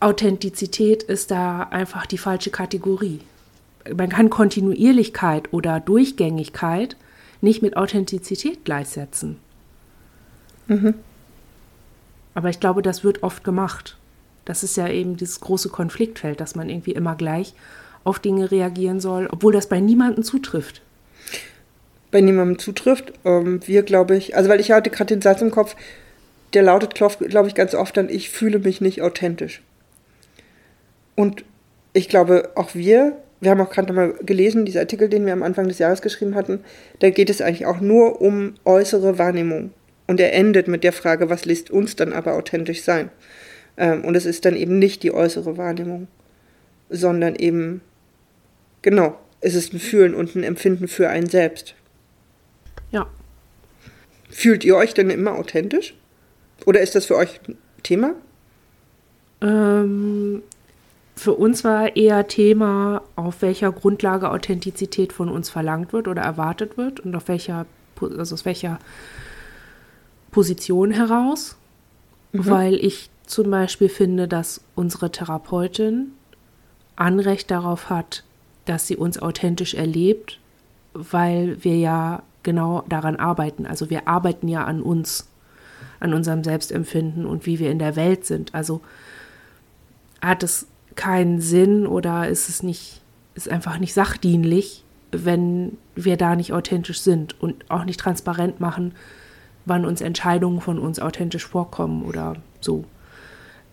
Authentizität 0.00 1.02
ist 1.02 1.30
da 1.30 1.64
einfach 1.64 2.06
die 2.06 2.18
falsche 2.18 2.50
Kategorie. 2.50 3.20
Man 3.94 4.08
kann 4.08 4.30
Kontinuierlichkeit 4.30 5.52
oder 5.52 5.80
Durchgängigkeit 5.80 6.96
nicht 7.46 7.62
mit 7.62 7.76
Authentizität 7.76 8.64
gleichsetzen. 8.64 9.38
Mhm. 10.66 10.94
Aber 12.34 12.50
ich 12.50 12.60
glaube, 12.60 12.82
das 12.82 13.04
wird 13.04 13.22
oft 13.22 13.44
gemacht. 13.44 13.96
Das 14.44 14.62
ist 14.62 14.76
ja 14.76 14.88
eben 14.88 15.16
dieses 15.16 15.40
große 15.40 15.70
Konfliktfeld, 15.70 16.40
dass 16.40 16.54
man 16.54 16.68
irgendwie 16.68 16.92
immer 16.92 17.14
gleich 17.16 17.54
auf 18.04 18.18
Dinge 18.18 18.50
reagieren 18.50 19.00
soll, 19.00 19.28
obwohl 19.30 19.52
das 19.52 19.68
bei 19.68 19.80
niemandem 19.80 20.22
zutrifft. 20.22 20.82
Bei 22.10 22.20
niemandem 22.20 22.58
zutrifft. 22.58 23.12
Ähm, 23.24 23.60
wir, 23.66 23.82
glaube 23.82 24.16
ich, 24.16 24.36
also 24.36 24.50
weil 24.50 24.60
ich 24.60 24.70
hatte 24.70 24.90
gerade 24.90 25.14
den 25.14 25.22
Satz 25.22 25.40
im 25.40 25.50
Kopf, 25.50 25.76
der 26.52 26.62
lautet, 26.62 26.94
glaube 26.94 27.48
ich, 27.48 27.54
ganz 27.54 27.74
oft 27.74 27.96
dann, 27.96 28.08
ich 28.08 28.30
fühle 28.30 28.58
mich 28.58 28.80
nicht 28.80 29.02
authentisch. 29.02 29.62
Und 31.14 31.44
ich 31.92 32.08
glaube, 32.08 32.50
auch 32.54 32.74
wir, 32.74 33.16
wir 33.40 33.50
haben 33.50 33.60
auch 33.60 33.70
gerade 33.70 33.88
nochmal 33.88 34.14
gelesen, 34.24 34.64
dieser 34.64 34.80
Artikel, 34.80 35.08
den 35.08 35.26
wir 35.26 35.32
am 35.32 35.42
Anfang 35.42 35.68
des 35.68 35.78
Jahres 35.78 36.02
geschrieben 36.02 36.34
hatten, 36.34 36.60
da 37.00 37.10
geht 37.10 37.30
es 37.30 37.40
eigentlich 37.40 37.66
auch 37.66 37.80
nur 37.80 38.20
um 38.20 38.54
äußere 38.64 39.18
Wahrnehmung. 39.18 39.72
Und 40.06 40.20
er 40.20 40.32
endet 40.32 40.68
mit 40.68 40.84
der 40.84 40.92
Frage, 40.92 41.28
was 41.28 41.44
lässt 41.44 41.70
uns 41.70 41.96
dann 41.96 42.12
aber 42.12 42.34
authentisch 42.34 42.82
sein? 42.82 43.10
Ähm, 43.76 44.04
und 44.04 44.14
es 44.14 44.24
ist 44.24 44.44
dann 44.44 44.56
eben 44.56 44.78
nicht 44.78 45.02
die 45.02 45.12
äußere 45.12 45.56
Wahrnehmung, 45.56 46.08
sondern 46.88 47.34
eben, 47.34 47.82
genau, 48.82 49.18
es 49.40 49.54
ist 49.54 49.72
ein 49.72 49.80
Fühlen 49.80 50.14
und 50.14 50.34
ein 50.34 50.44
Empfinden 50.44 50.88
für 50.88 51.08
einen 51.08 51.28
selbst. 51.28 51.74
Ja. 52.90 53.08
Fühlt 54.30 54.64
ihr 54.64 54.76
euch 54.76 54.94
denn 54.94 55.10
immer 55.10 55.34
authentisch? 55.34 55.94
Oder 56.64 56.80
ist 56.80 56.94
das 56.94 57.06
für 57.06 57.16
euch 57.16 57.40
ein 57.48 57.58
Thema? 57.82 58.14
Ähm, 59.42 60.42
für 61.16 61.32
uns 61.32 61.64
war 61.64 61.96
eher 61.96 62.28
Thema, 62.28 63.02
auf 63.16 63.40
welcher 63.40 63.72
Grundlage 63.72 64.30
Authentizität 64.30 65.14
von 65.14 65.30
uns 65.30 65.48
verlangt 65.48 65.92
wird 65.92 66.08
oder 66.08 66.22
erwartet 66.22 66.76
wird 66.76 67.00
und 67.00 67.16
auf 67.16 67.28
welcher, 67.28 67.64
also 68.00 68.34
aus 68.34 68.44
welcher 68.44 68.78
Position 70.30 70.90
heraus. 70.90 71.56
Mhm. 72.32 72.46
Weil 72.46 72.74
ich 72.74 73.08
zum 73.26 73.50
Beispiel 73.50 73.88
finde, 73.88 74.28
dass 74.28 74.60
unsere 74.74 75.10
Therapeutin 75.10 76.12
Anrecht 76.96 77.50
darauf 77.50 77.88
hat, 77.88 78.22
dass 78.66 78.86
sie 78.86 78.96
uns 78.96 79.20
authentisch 79.20 79.74
erlebt, 79.74 80.38
weil 80.92 81.62
wir 81.64 81.78
ja 81.78 82.22
genau 82.42 82.84
daran 82.88 83.16
arbeiten. 83.16 83.66
Also 83.66 83.88
wir 83.90 84.06
arbeiten 84.06 84.48
ja 84.48 84.64
an 84.64 84.82
uns, 84.82 85.28
an 85.98 86.12
unserem 86.12 86.44
Selbstempfinden 86.44 87.24
und 87.24 87.46
wie 87.46 87.58
wir 87.58 87.70
in 87.70 87.78
der 87.78 87.96
Welt 87.96 88.26
sind. 88.26 88.54
Also 88.54 88.82
hat 90.20 90.42
es 90.42 90.66
keinen 90.96 91.40
Sinn 91.40 91.86
oder 91.86 92.28
ist 92.28 92.48
es 92.48 92.62
nicht, 92.62 93.02
ist 93.34 93.48
einfach 93.48 93.78
nicht 93.78 93.94
sachdienlich, 93.94 94.84
wenn 95.12 95.78
wir 95.94 96.16
da 96.16 96.36
nicht 96.36 96.52
authentisch 96.52 97.00
sind 97.00 97.40
und 97.40 97.70
auch 97.70 97.84
nicht 97.84 98.00
transparent 98.00 98.60
machen, 98.60 98.94
wann 99.64 99.84
uns 99.84 100.00
Entscheidungen 100.00 100.60
von 100.60 100.78
uns 100.78 100.98
authentisch 101.00 101.46
vorkommen 101.46 102.04
oder 102.04 102.36
so. 102.60 102.84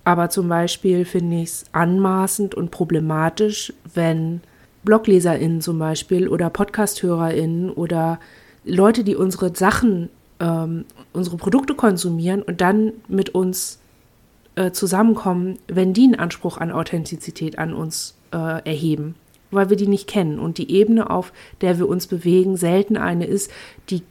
Aber 0.04 0.30
zum 0.30 0.50
Beispiel 0.50 1.06
finde 1.06 1.38
ich 1.38 1.50
es 1.50 1.66
anmaßend 1.72 2.56
und 2.56 2.72
problematisch, 2.72 3.74
wenn 3.94 4.42
BlogleserInnen 4.84 5.62
zum 5.62 5.80
Beispiel 5.80 6.28
oder 6.28 6.50
PodcasthörerInnen 6.50 7.72
oder 7.72 8.20
Leute, 8.66 9.04
die 9.04 9.16
unsere 9.16 9.56
Sachen, 9.56 10.10
ähm, 10.40 10.86
unsere 11.14 11.38
Produkte 11.38 11.74
konsumieren 11.74 12.42
und 12.42 12.60
dann 12.60 12.94
mit 13.08 13.30
uns 13.30 13.80
äh, 14.56 14.72
zusammenkommen, 14.72 15.58
wenn 15.68 15.94
die 15.94 16.04
einen 16.04 16.16
Anspruch 16.16 16.58
an 16.58 16.72
Authentizität 16.72 17.58
an 17.58 17.74
uns 17.74 18.16
äh, 18.32 18.38
erheben, 18.38 19.16
weil 19.52 19.70
wir 19.70 19.78
die 19.78 19.88
nicht 19.88 20.08
kennen. 20.08 20.39
Und 20.39 20.58
die 20.58 20.72
Ebene, 20.72 21.10
auf 21.10 21.34
der 21.62 21.80
wir 21.80 21.88
uns 21.88 22.08
bewegen, 22.08 22.58
selten 22.58 22.98
eine 22.98 23.26
ist, 23.26 23.52
die, 23.89 24.04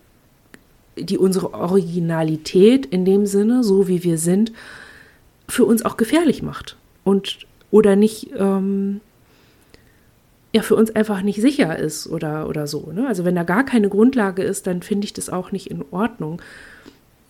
die 0.96 1.18
unsere 1.18 1.54
Originalität 1.54 2.86
in 2.86 3.04
dem 3.04 3.26
Sinne, 3.26 3.62
so 3.62 3.88
wie 3.88 4.02
wir 4.04 4.18
sind, 4.18 4.52
für 5.48 5.64
uns 5.64 5.84
auch 5.84 5.96
gefährlich 5.96 6.42
macht 6.42 6.76
und 7.04 7.40
oder 7.70 7.96
nicht 7.96 8.30
ähm, 8.38 9.00
ja 10.54 10.62
für 10.62 10.76
uns 10.76 10.90
einfach 10.94 11.22
nicht 11.22 11.40
sicher 11.40 11.78
ist 11.78 12.06
oder 12.06 12.48
oder 12.48 12.66
so. 12.66 12.90
Ne? 12.92 13.06
Also 13.06 13.24
wenn 13.24 13.34
da 13.34 13.42
gar 13.42 13.64
keine 13.64 13.88
Grundlage 13.88 14.42
ist, 14.42 14.66
dann 14.66 14.82
finde 14.82 15.04
ich 15.04 15.12
das 15.12 15.30
auch 15.30 15.52
nicht 15.52 15.70
in 15.70 15.84
Ordnung, 15.90 16.40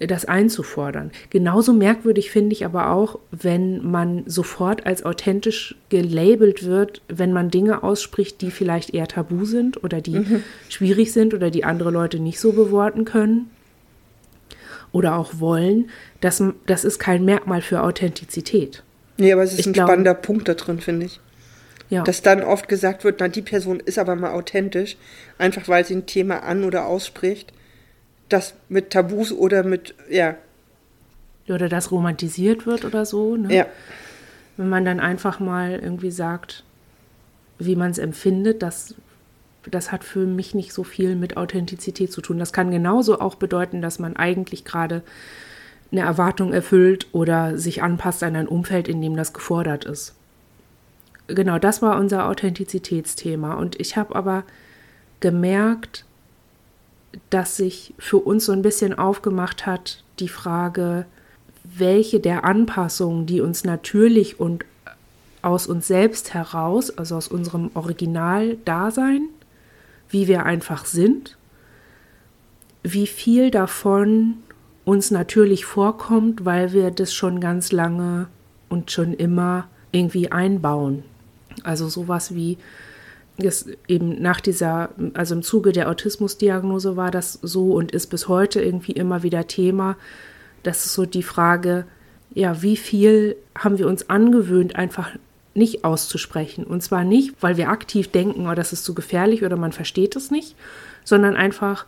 das 0.07 0.25
einzufordern. 0.25 1.11
Genauso 1.31 1.73
merkwürdig 1.73 2.31
finde 2.31 2.53
ich 2.53 2.65
aber 2.65 2.91
auch, 2.91 3.19
wenn 3.31 3.85
man 3.85 4.25
sofort 4.27 4.87
als 4.87 5.05
authentisch 5.05 5.75
gelabelt 5.89 6.65
wird, 6.65 7.03
wenn 7.09 7.33
man 7.33 7.51
Dinge 7.51 7.83
ausspricht, 7.83 8.41
die 8.41 8.51
vielleicht 8.51 8.95
eher 8.95 9.09
tabu 9.09 9.45
sind 9.45 9.83
oder 9.83 10.01
die 10.01 10.19
mhm. 10.19 10.43
schwierig 10.69 11.13
sind 11.13 11.35
oder 11.35 11.51
die 11.51 11.65
andere 11.65 11.91
Leute 11.91 12.19
nicht 12.19 12.41
so 12.41 12.53
beworten 12.53 13.05
können 13.05 13.51
oder 14.93 15.17
auch 15.17 15.41
wollen, 15.41 15.91
das, 16.21 16.43
das 16.67 16.85
ist 16.85 16.99
kein 16.99 17.25
Merkmal 17.25 17.63
für 17.63 17.83
Authentizität. 17.83 18.83
Nee, 19.17 19.33
aber 19.33 19.43
es 19.43 19.53
ist 19.53 19.61
ich 19.61 19.67
ein 19.67 19.73
glaub, 19.73 19.89
spannender 19.89 20.15
Punkt 20.15 20.49
da 20.49 20.55
drin, 20.55 20.81
finde 20.81 21.07
ich. 21.07 21.21
Ja. 21.91 22.05
Dass 22.05 22.23
dann 22.23 22.43
oft 22.43 22.69
gesagt 22.69 23.05
wird, 23.05 23.21
na, 23.21 23.29
die 23.29 23.43
Person 23.43 23.79
ist 23.79 23.99
aber 23.99 24.17
mal 24.17 24.33
authentisch, 24.33 24.97
einfach 25.37 25.69
weil 25.69 25.85
sie 25.85 25.95
ein 25.95 26.07
Thema 26.07 26.43
an- 26.43 26.65
oder 26.65 26.87
ausspricht, 26.87 27.53
das 28.33 28.55
mit 28.69 28.91
Tabus 28.91 29.33
oder 29.33 29.63
mit, 29.65 29.95
ja. 30.11 30.37
Oder 31.49 31.69
das 31.69 31.91
romantisiert 31.91 32.67
wird 32.67 32.85
oder 32.85 33.05
so, 33.05 33.37
ne? 33.37 33.55
Ja. 33.55 33.67
Wenn 34.57 34.69
man 34.69 34.85
dann 34.85 35.01
einfach 35.01 35.41
mal 35.41 35.81
irgendwie 35.83 36.11
sagt, 36.11 36.65
wie 37.59 37.77
man 37.77 37.91
es 37.91 37.99
empfindet, 37.99 38.63
das 38.63 38.95
das 39.71 39.93
hat 39.93 40.05
für 40.05 40.27
mich 40.27 40.55
nicht 40.55 40.73
so 40.73 40.85
viel 40.85 41.15
mit 41.15 41.37
Authentizität 41.37 42.13
zu 42.13 42.21
tun. 42.21 42.39
Das 42.39 42.53
kann 42.53 42.71
genauso 42.71 43.21
auch 43.21 43.37
bedeuten, 43.37 43.81
dass 43.81 43.99
man 43.99 44.17
eigentlich 44.17 44.65
gerade 44.65 45.03
eine 45.91 46.01
Erwartung 46.01 46.53
erfüllt 46.53 47.07
oder 47.13 47.59
sich 47.59 47.83
anpasst 47.83 48.23
an 48.23 48.35
ein 48.35 48.49
Umfeld, 48.49 48.89
in 48.89 49.01
dem 49.01 49.17
das 49.17 49.33
gefordert 49.33 49.85
ist. 49.85 50.15
Genau, 51.29 51.59
das 51.59 51.83
war 51.83 51.99
unser 51.99 52.29
Authentizitätsthema. 52.29 53.55
Und 53.55 53.79
ich 53.81 53.97
habe 53.97 54.17
aber 54.17 54.45
gemerkt, 55.21 56.05
dass 57.31 57.57
sich 57.57 57.95
für 57.99 58.19
uns 58.19 58.47
so 58.47 58.53
ein 58.53 58.63
bisschen 58.63 58.99
aufgemacht 58.99 59.67
hat, 59.67 60.03
die 60.19 60.29
Frage, 60.29 61.07
welche 61.65 62.21
der 62.21 62.45
Anpassungen, 62.45 63.27
die 63.27 63.41
uns 63.41 63.65
natürlich 63.65 64.41
und 64.41 64.65
aus 65.43 65.67
uns 65.67 65.87
selbst 65.87 66.35
heraus, 66.35 66.97
also 66.97 67.17
aus 67.17 67.29
unserem 67.29 67.71
Original-Dasein, 67.75 69.29
wie 70.09 70.29
wir 70.29 70.45
einfach 70.45 70.85
sind, 70.85 71.37
wie 72.83 73.07
viel 73.07 73.51
davon 73.51 74.35
uns 74.85 75.11
natürlich 75.11 75.65
vorkommt, 75.65 76.45
weil 76.45 76.73
wir 76.73 76.91
das 76.91 77.15
schon 77.15 77.41
ganz 77.41 77.73
lange 77.73 78.29
und 78.69 78.91
schon 78.91 79.15
immer 79.15 79.69
irgendwie 79.93 80.33
einbauen. 80.33 81.05
Also 81.63 81.89
sowas 81.89 82.35
wie 82.35 82.59
es 83.39 83.67
eben 83.89 84.21
nach 84.21 84.41
dieser, 84.41 84.91
also 85.15 85.35
im 85.35 85.43
Zuge 85.43 85.73
der 85.73 85.89
Autismusdiagnose 85.89 86.97
war 86.97 87.11
das 87.11 87.39
so 87.43 87.73
und 87.73 87.93
ist 87.93 88.09
bis 88.09 88.29
heute 88.29 88.61
irgendwie 88.61 88.93
immer 88.93 89.23
wieder 89.23 89.47
Thema. 89.47 89.97
Das 90.63 90.85
ist 90.85 90.95
so 90.95 91.07
die 91.07 91.23
Frage, 91.23 91.87
ja, 92.35 92.63
wie 92.63 92.77
viel 92.77 93.37
haben 93.57 93.79
wir 93.79 93.87
uns 93.87 94.09
angewöhnt, 94.11 94.77
einfach 94.77 95.11
nicht 95.55 95.85
auszusprechen. 95.85 96.65
Und 96.65 96.83
zwar 96.83 97.05
nicht, 97.05 97.35
weil 97.41 97.57
wir 97.57 97.69
aktiv 97.69 98.09
denken, 98.09 98.49
oh, 98.49 98.55
das 98.55 98.73
ist 98.73 98.85
zu 98.85 98.95
gefährlich 98.95 99.45
oder 99.45 99.57
man 99.57 99.73
versteht 99.73 100.17
es 100.17 100.31
nicht, 100.31 100.57
sondern 101.05 101.37
einfach, 101.37 101.87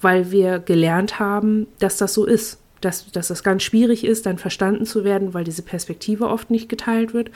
weil 0.00 0.30
wir 0.30 0.58
gelernt 0.58 1.18
haben, 1.18 1.66
dass 1.78 1.96
das 1.96 2.14
so 2.14 2.24
ist. 2.24 2.58
Dass, 2.80 3.10
dass 3.10 3.28
das 3.28 3.42
ganz 3.42 3.62
schwierig 3.62 4.04
ist, 4.04 4.26
dann 4.26 4.36
verstanden 4.36 4.84
zu 4.84 5.04
werden, 5.04 5.32
weil 5.32 5.44
diese 5.44 5.62
Perspektive 5.62 6.28
oft 6.28 6.50
nicht 6.50 6.68
geteilt 6.68 7.14
wird. 7.14 7.30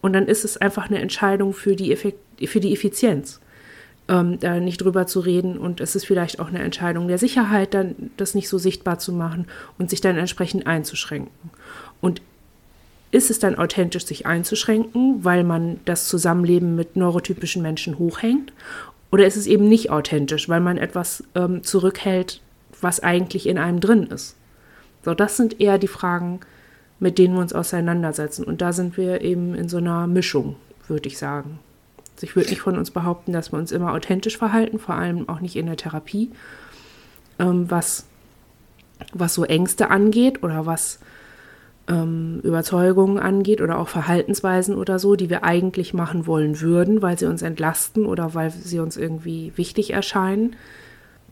Und 0.00 0.14
dann 0.14 0.26
ist 0.26 0.46
es 0.46 0.56
einfach 0.56 0.88
eine 0.88 0.98
Entscheidung 0.98 1.52
für 1.52 1.76
die, 1.76 1.92
Effekt, 1.92 2.18
für 2.46 2.60
die 2.60 2.72
Effizienz, 2.72 3.40
ähm, 4.08 4.38
da 4.40 4.60
nicht 4.60 4.78
drüber 4.78 5.06
zu 5.06 5.20
reden. 5.20 5.58
Und 5.58 5.80
es 5.80 5.96
ist 5.96 6.06
vielleicht 6.06 6.40
auch 6.40 6.48
eine 6.48 6.62
Entscheidung 6.62 7.08
der 7.08 7.18
Sicherheit, 7.18 7.74
dann 7.74 8.10
das 8.16 8.34
nicht 8.34 8.48
so 8.48 8.58
sichtbar 8.58 8.98
zu 8.98 9.12
machen 9.12 9.46
und 9.78 9.90
sich 9.90 10.00
dann 10.00 10.16
entsprechend 10.16 10.66
einzuschränken. 10.66 11.50
Und 12.00 12.20
ist 13.10 13.30
es 13.30 13.38
dann 13.38 13.54
authentisch, 13.56 14.06
sich 14.06 14.26
einzuschränken, 14.26 15.24
weil 15.24 15.44
man 15.44 15.78
das 15.84 16.08
Zusammenleben 16.08 16.74
mit 16.74 16.96
neurotypischen 16.96 17.62
Menschen 17.62 17.98
hochhängt? 17.98 18.52
Oder 19.12 19.26
ist 19.26 19.36
es 19.36 19.46
eben 19.46 19.68
nicht 19.68 19.90
authentisch, 19.90 20.48
weil 20.48 20.60
man 20.60 20.76
etwas 20.76 21.22
ähm, 21.36 21.62
zurückhält, 21.62 22.40
was 22.80 22.98
eigentlich 22.98 23.46
in 23.46 23.56
einem 23.56 23.78
drin 23.78 24.08
ist? 24.08 24.34
So, 25.04 25.14
das 25.14 25.36
sind 25.36 25.60
eher 25.60 25.78
die 25.78 25.86
Fragen, 25.86 26.40
mit 26.98 27.18
denen 27.18 27.34
wir 27.34 27.40
uns 27.40 27.52
auseinandersetzen. 27.52 28.44
Und 28.44 28.60
da 28.60 28.72
sind 28.72 28.96
wir 28.96 29.20
eben 29.20 29.54
in 29.54 29.68
so 29.68 29.76
einer 29.76 30.08
Mischung, 30.08 30.56
würde 30.88 31.08
ich 31.08 31.16
sagen. 31.16 31.60
Also 32.14 32.24
ich 32.24 32.36
würde 32.36 32.50
nicht 32.50 32.60
von 32.60 32.78
uns 32.78 32.90
behaupten, 32.90 33.32
dass 33.32 33.52
wir 33.52 33.58
uns 33.58 33.72
immer 33.72 33.92
authentisch 33.92 34.38
verhalten, 34.38 34.78
vor 34.78 34.94
allem 34.94 35.28
auch 35.28 35.40
nicht 35.40 35.56
in 35.56 35.66
der 35.66 35.76
Therapie, 35.76 36.30
ähm, 37.38 37.70
was, 37.70 38.06
was 39.12 39.34
so 39.34 39.44
Ängste 39.44 39.90
angeht 39.90 40.42
oder 40.42 40.66
was 40.66 41.00
ähm, 41.88 42.40
Überzeugungen 42.42 43.18
angeht 43.18 43.60
oder 43.60 43.78
auch 43.78 43.88
Verhaltensweisen 43.88 44.74
oder 44.74 44.98
so, 44.98 45.16
die 45.16 45.28
wir 45.28 45.44
eigentlich 45.44 45.92
machen 45.92 46.26
wollen 46.26 46.60
würden, 46.60 47.02
weil 47.02 47.18
sie 47.18 47.26
uns 47.26 47.42
entlasten 47.42 48.06
oder 48.06 48.34
weil 48.34 48.50
sie 48.50 48.78
uns 48.78 48.96
irgendwie 48.96 49.52
wichtig 49.56 49.92
erscheinen. 49.92 50.56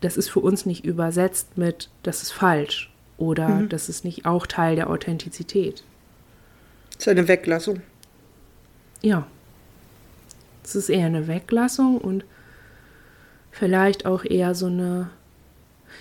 Das 0.01 0.17
ist 0.17 0.29
für 0.29 0.41
uns 0.41 0.67
nicht 0.67 0.85
übersetzt 0.85 1.57
mit, 1.57 1.89
das 2.03 2.23
ist 2.23 2.33
falsch 2.33 2.93
oder 3.19 3.49
mhm. 3.49 3.69
das 3.69 3.89
ist 3.89 4.05
nicht 4.05 4.27
auch 4.27 4.47
Teil 4.47 4.77
der 4.77 4.91
Authentizität. 4.91 5.85
Das 6.95 7.07
ist 7.07 7.09
eine 7.09 7.29
Weglassung. 7.29 7.81
Ja. 9.01 9.27
Es 10.65 10.75
ist 10.75 10.89
eher 10.89 11.07
eine 11.07 11.27
Weglassung 11.27 11.99
und 11.99 12.25
vielleicht 13.51 14.07
auch 14.07 14.25
eher 14.25 14.55
so 14.55 14.67
eine, 14.67 15.11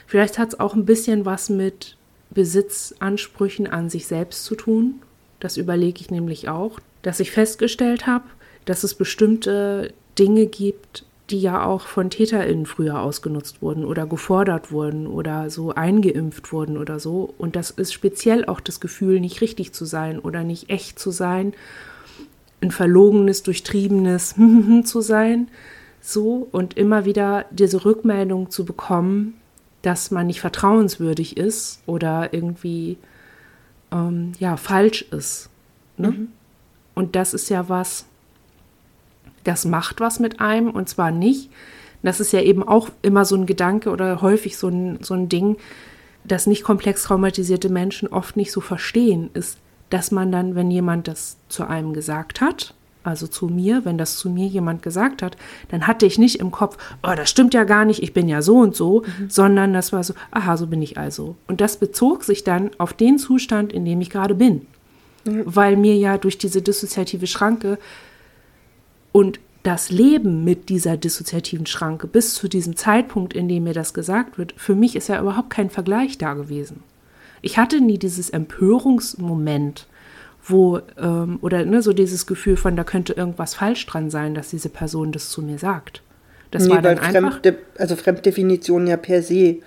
vielleicht 0.08 0.38
hat 0.38 0.50
es 0.50 0.60
auch 0.60 0.74
ein 0.74 0.86
bisschen 0.86 1.26
was 1.26 1.50
mit 1.50 1.98
Besitzansprüchen 2.30 3.68
an 3.68 3.90
sich 3.90 4.08
selbst 4.08 4.46
zu 4.46 4.56
tun. 4.56 5.02
Das 5.40 5.58
überlege 5.58 6.02
ich 6.02 6.12
nämlich 6.12 6.50
auch, 6.50 6.80
dass 7.02 7.20
ich 7.20 7.32
festgestellt 7.32 8.08
habe, 8.08 8.26
dass 8.66 8.84
es 8.84 8.94
bestimmte 8.94 9.94
Dinge 10.18 10.46
gibt, 10.46 11.06
die 11.30 11.42
ja 11.42 11.66
auch 11.66 11.82
von 11.82 12.10
TäterInnen 12.10 12.66
früher 12.66 13.02
ausgenutzt 13.02 13.62
wurden 13.62 13.86
oder 13.86 14.06
gefordert 14.06 14.72
wurden 14.72 15.08
oder 15.08 15.50
so 15.50 15.74
eingeimpft 15.74 16.52
wurden 16.52 16.78
oder 16.78 17.00
so. 17.00 17.34
Und 17.38 17.56
das 17.56 17.72
ist 17.72 17.94
speziell 17.94 18.46
auch 18.46 18.60
das 18.60 18.80
Gefühl, 18.80 19.20
nicht 19.20 19.42
richtig 19.42 19.74
zu 19.74 19.86
sein 19.86 20.20
oder 20.20 20.44
nicht 20.44 20.70
echt 20.70 21.00
zu 21.00 21.12
sein, 21.12 21.54
ein 22.62 22.72
verlogenes, 22.72 23.44
durchtriebenes 23.44 24.36
zu 24.84 25.02
sein. 25.02 25.50
So 26.00 26.48
und 26.52 26.78
immer 26.78 27.06
wieder 27.06 27.46
diese 27.52 27.86
Rückmeldung 27.86 28.50
zu 28.50 28.66
bekommen, 28.66 29.36
dass 29.82 30.12
man 30.12 30.28
nicht 30.28 30.42
vertrauenswürdig 30.42 31.38
ist 31.38 31.82
oder 31.86 32.34
irgendwie 32.34 32.98
ähm, 33.92 34.34
ja 34.40 34.58
falsch 34.58 35.04
ist. 35.12 35.50
Ne? 35.98 36.12
Mhm. 36.12 36.28
Und 36.96 37.16
das 37.16 37.34
ist 37.34 37.50
ja 37.50 37.70
was, 37.70 38.06
das 39.44 39.66
macht 39.66 40.00
was 40.00 40.20
mit 40.20 40.40
einem 40.40 40.72
und 40.72 40.90
zwar 40.90 41.12
nicht. 41.12 41.50
Das 42.04 42.20
ist 42.20 42.34
ja 42.34 42.42
eben 42.42 42.68
auch 42.68 42.90
immer 43.04 43.26
so 43.26 43.36
ein 43.36 43.46
Gedanke 43.46 43.92
oder 43.92 44.22
häufig 44.22 44.58
so 44.58 44.70
ein, 44.70 45.00
so 45.04 45.14
ein 45.14 45.30
Ding, 45.30 45.58
das 46.24 46.48
nicht 46.48 46.64
komplex 46.64 47.04
traumatisierte 47.04 47.70
Menschen 47.70 48.08
oft 48.08 48.38
nicht 48.38 48.52
so 48.52 48.62
verstehen, 48.62 49.30
ist, 49.34 49.58
dass 49.92 50.12
man 50.12 50.32
dann, 50.32 50.56
wenn 50.56 50.72
jemand 50.72 51.08
das 51.08 51.38
zu 51.50 51.68
einem 51.68 51.94
gesagt 51.94 52.42
hat, 52.42 52.74
also 53.04 53.28
zu 53.28 53.48
mir, 53.48 53.84
wenn 53.84 53.98
das 53.98 54.18
zu 54.18 54.30
mir 54.30 54.48
jemand 54.48 54.84
gesagt 54.84 55.22
hat, 55.22 55.36
dann 55.70 55.88
hatte 55.88 56.06
ich 56.06 56.18
nicht 56.18 56.40
im 56.40 56.52
Kopf, 56.52 56.78
oh, 57.04 57.14
das 57.16 57.30
stimmt 57.30 57.54
ja 57.54 57.64
gar 57.64 57.86
nicht, 57.86 58.04
ich 58.04 58.14
bin 58.14 58.28
ja 58.28 58.42
so 58.42 58.58
und 58.58 58.76
so, 58.76 59.02
mhm. 59.02 59.30
sondern 59.30 59.74
das 59.74 59.92
war 59.92 60.04
so, 60.04 60.14
aha, 60.30 60.56
so 60.58 60.68
bin 60.68 60.82
ich 60.82 60.98
also. 60.98 61.36
Und 61.48 61.62
das 61.62 61.78
bezog 61.78 62.24
sich 62.24 62.44
dann 62.44 62.72
auf 62.78 62.94
den 62.94 63.18
Zustand, 63.18 63.74
in 63.74 63.86
dem 63.86 64.02
ich 64.02 64.10
gerade 64.10 64.36
bin. 64.36 64.68
Mhm. 65.26 65.44
Weil 65.46 65.78
mir 65.78 65.96
ja 65.96 66.18
durch 66.18 66.38
diese 66.38 66.62
dissoziative 66.62 67.28
Schranke 67.28 67.80
und 69.12 69.40
das 69.64 69.92
Leben 69.92 70.44
mit 70.44 70.70
dieser 70.70 70.98
dissoziativen 70.98 71.66
Schranke 71.66 72.08
bis 72.08 72.34
zu 72.34 72.48
diesem 72.48 72.76
Zeitpunkt, 72.76 73.34
in 73.34 73.48
dem 73.48 73.64
mir 73.64 73.74
das 73.74 73.94
gesagt 73.94 74.38
wird, 74.38 74.54
für 74.58 74.76
mich 74.76 74.96
ist 74.96 75.08
ja 75.08 75.22
überhaupt 75.22 75.50
kein 75.52 75.70
Vergleich 75.70 76.18
da 76.18 76.34
gewesen. 76.34 76.84
Ich 77.42 77.58
hatte 77.58 77.82
nie 77.82 77.98
dieses 77.98 78.30
Empörungsmoment, 78.30 79.88
wo, 80.44 80.80
ähm, 80.98 81.40
oder 81.42 81.66
ne, 81.66 81.82
so 81.82 81.94
dieses 81.94 82.28
Gefühl 82.28 82.58
von, 82.58 82.76
da 82.76 82.84
könnte 82.84 83.14
irgendwas 83.14 83.56
falsch 83.56 83.86
dran 83.86 84.10
sein, 84.10 84.34
dass 84.34 84.50
diese 84.50 84.70
Person 84.70 85.12
das 85.12 85.30
zu 85.30 85.42
mir 85.42 85.58
sagt. 85.58 86.02
Das 86.52 86.66
nee, 86.66 86.72
war 86.72 86.82
dann 86.82 87.00
einfach. 87.00 87.42
Fremde, 87.42 87.58
also 87.78 87.96
Fremddefinition 87.96 88.88
ja 88.88 88.98
per 88.98 89.24
se 89.24 89.60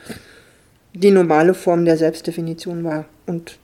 die 0.92 1.10
normale 1.10 1.54
Form 1.54 1.84
der 1.84 1.96
Selbstdefinition 1.96 2.84
war. 2.84 3.06
Und 3.26 3.58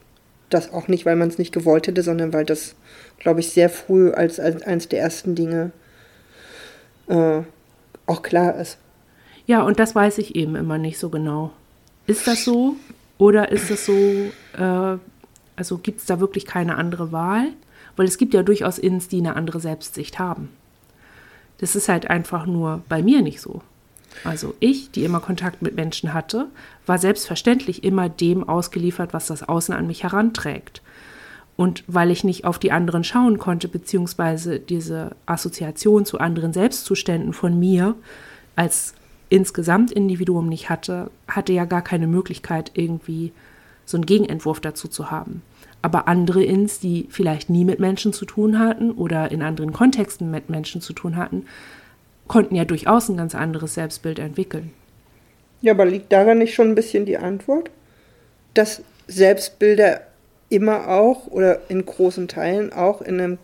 das 0.48 0.72
auch 0.72 0.88
nicht, 0.88 1.06
weil 1.06 1.16
man 1.16 1.28
es 1.28 1.38
nicht 1.38 1.52
gewollt 1.52 1.86
hätte, 1.86 2.02
sondern 2.02 2.32
weil 2.32 2.44
das, 2.44 2.74
glaube 3.18 3.40
ich, 3.40 3.50
sehr 3.50 3.70
früh 3.70 4.10
als, 4.10 4.40
als 4.40 4.62
eines 4.62 4.88
der 4.88 5.00
ersten 5.00 5.34
Dinge 5.34 5.70
äh, 7.08 7.42
auch 8.06 8.22
klar 8.22 8.56
ist. 8.56 8.78
Ja, 9.46 9.62
und 9.62 9.78
das 9.78 9.94
weiß 9.94 10.18
ich 10.18 10.34
eben 10.34 10.56
immer 10.56 10.78
nicht 10.78 10.98
so 10.98 11.08
genau. 11.08 11.52
Ist 12.06 12.26
das 12.26 12.44
so? 12.44 12.76
Oder 13.20 13.52
ist 13.52 13.70
das 13.70 13.84
so, 13.84 13.92
äh, 13.92 14.98
also 15.54 15.76
gibt 15.76 16.00
es 16.00 16.06
da 16.06 16.20
wirklich 16.20 16.46
keine 16.46 16.76
andere 16.76 17.12
Wahl? 17.12 17.48
Weil 17.94 18.06
es 18.06 18.16
gibt 18.16 18.32
ja 18.32 18.42
durchaus 18.42 18.78
Ins, 18.78 19.08
die 19.08 19.18
eine 19.18 19.36
andere 19.36 19.60
Selbstsicht 19.60 20.18
haben. 20.18 20.48
Das 21.58 21.76
ist 21.76 21.90
halt 21.90 22.08
einfach 22.08 22.46
nur 22.46 22.82
bei 22.88 23.02
mir 23.02 23.20
nicht 23.20 23.42
so. 23.42 23.60
Also 24.24 24.54
ich, 24.58 24.90
die 24.90 25.04
immer 25.04 25.20
Kontakt 25.20 25.60
mit 25.60 25.74
Menschen 25.74 26.14
hatte, 26.14 26.46
war 26.86 26.96
selbstverständlich 26.96 27.84
immer 27.84 28.08
dem 28.08 28.48
ausgeliefert, 28.48 29.12
was 29.12 29.26
das 29.26 29.46
Außen 29.46 29.74
an 29.74 29.86
mich 29.86 30.02
heranträgt. 30.02 30.80
Und 31.56 31.84
weil 31.86 32.10
ich 32.10 32.24
nicht 32.24 32.46
auf 32.46 32.58
die 32.58 32.72
anderen 32.72 33.04
schauen 33.04 33.36
konnte, 33.36 33.68
beziehungsweise 33.68 34.58
diese 34.58 35.14
Assoziation 35.26 36.06
zu 36.06 36.20
anderen 36.20 36.54
Selbstzuständen 36.54 37.34
von 37.34 37.58
mir 37.60 37.96
als 38.56 38.94
insgesamt 39.30 39.92
Individuum 39.92 40.48
nicht 40.48 40.68
hatte, 40.68 41.10
hatte 41.26 41.52
ja 41.54 41.64
gar 41.64 41.82
keine 41.82 42.06
Möglichkeit, 42.06 42.72
irgendwie 42.74 43.32
so 43.86 43.96
einen 43.96 44.04
Gegenentwurf 44.04 44.60
dazu 44.60 44.88
zu 44.88 45.10
haben. 45.10 45.42
Aber 45.82 46.08
andere 46.08 46.44
Ins, 46.44 46.78
die 46.78 47.06
vielleicht 47.08 47.48
nie 47.48 47.64
mit 47.64 47.80
Menschen 47.80 48.12
zu 48.12 48.26
tun 48.26 48.58
hatten 48.58 48.90
oder 48.90 49.30
in 49.30 49.40
anderen 49.40 49.72
Kontexten 49.72 50.30
mit 50.30 50.50
Menschen 50.50 50.82
zu 50.82 50.92
tun 50.92 51.16
hatten, 51.16 51.46
konnten 52.28 52.54
ja 52.54 52.64
durchaus 52.64 53.08
ein 53.08 53.16
ganz 53.16 53.34
anderes 53.34 53.74
Selbstbild 53.74 54.18
entwickeln. 54.18 54.72
Ja, 55.62 55.72
aber 55.72 55.86
liegt 55.86 56.12
daran 56.12 56.38
nicht 56.38 56.54
schon 56.54 56.68
ein 56.68 56.74
bisschen 56.74 57.06
die 57.06 57.18
Antwort? 57.18 57.70
Dass 58.54 58.82
Selbstbilder 59.06 60.02
immer 60.48 60.88
auch 60.88 61.26
oder 61.28 61.60
in 61.68 61.86
großen 61.86 62.28
Teilen 62.28 62.72
auch 62.72 63.00
in, 63.00 63.20
einem, 63.20 63.38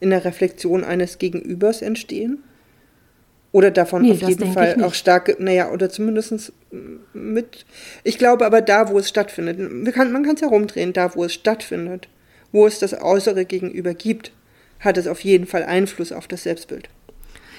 in 0.00 0.10
der 0.10 0.24
Reflexion 0.24 0.84
eines 0.84 1.18
Gegenübers 1.18 1.82
entstehen? 1.82 2.42
Oder 3.52 3.70
davon 3.70 4.02
nee, 4.02 4.12
auf 4.12 4.22
jeden 4.22 4.52
Fall 4.52 4.82
auch 4.82 4.94
stark, 4.94 5.38
naja, 5.38 5.70
oder 5.70 5.90
zumindest 5.90 6.52
mit. 7.12 7.66
Ich 8.02 8.16
glaube 8.16 8.46
aber 8.46 8.62
da, 8.62 8.88
wo 8.88 8.98
es 8.98 9.10
stattfindet, 9.10 9.58
man 9.58 9.92
kann 9.92 10.34
es 10.34 10.40
herumdrehen, 10.40 10.94
da, 10.94 11.14
wo 11.14 11.24
es 11.24 11.34
stattfindet, 11.34 12.08
wo 12.50 12.66
es 12.66 12.78
das 12.78 12.98
Äußere 12.98 13.44
gegenüber 13.44 13.92
gibt, 13.92 14.32
hat 14.80 14.96
es 14.96 15.06
auf 15.06 15.20
jeden 15.20 15.46
Fall 15.46 15.64
Einfluss 15.64 16.12
auf 16.12 16.26
das 16.26 16.44
Selbstbild. 16.44 16.88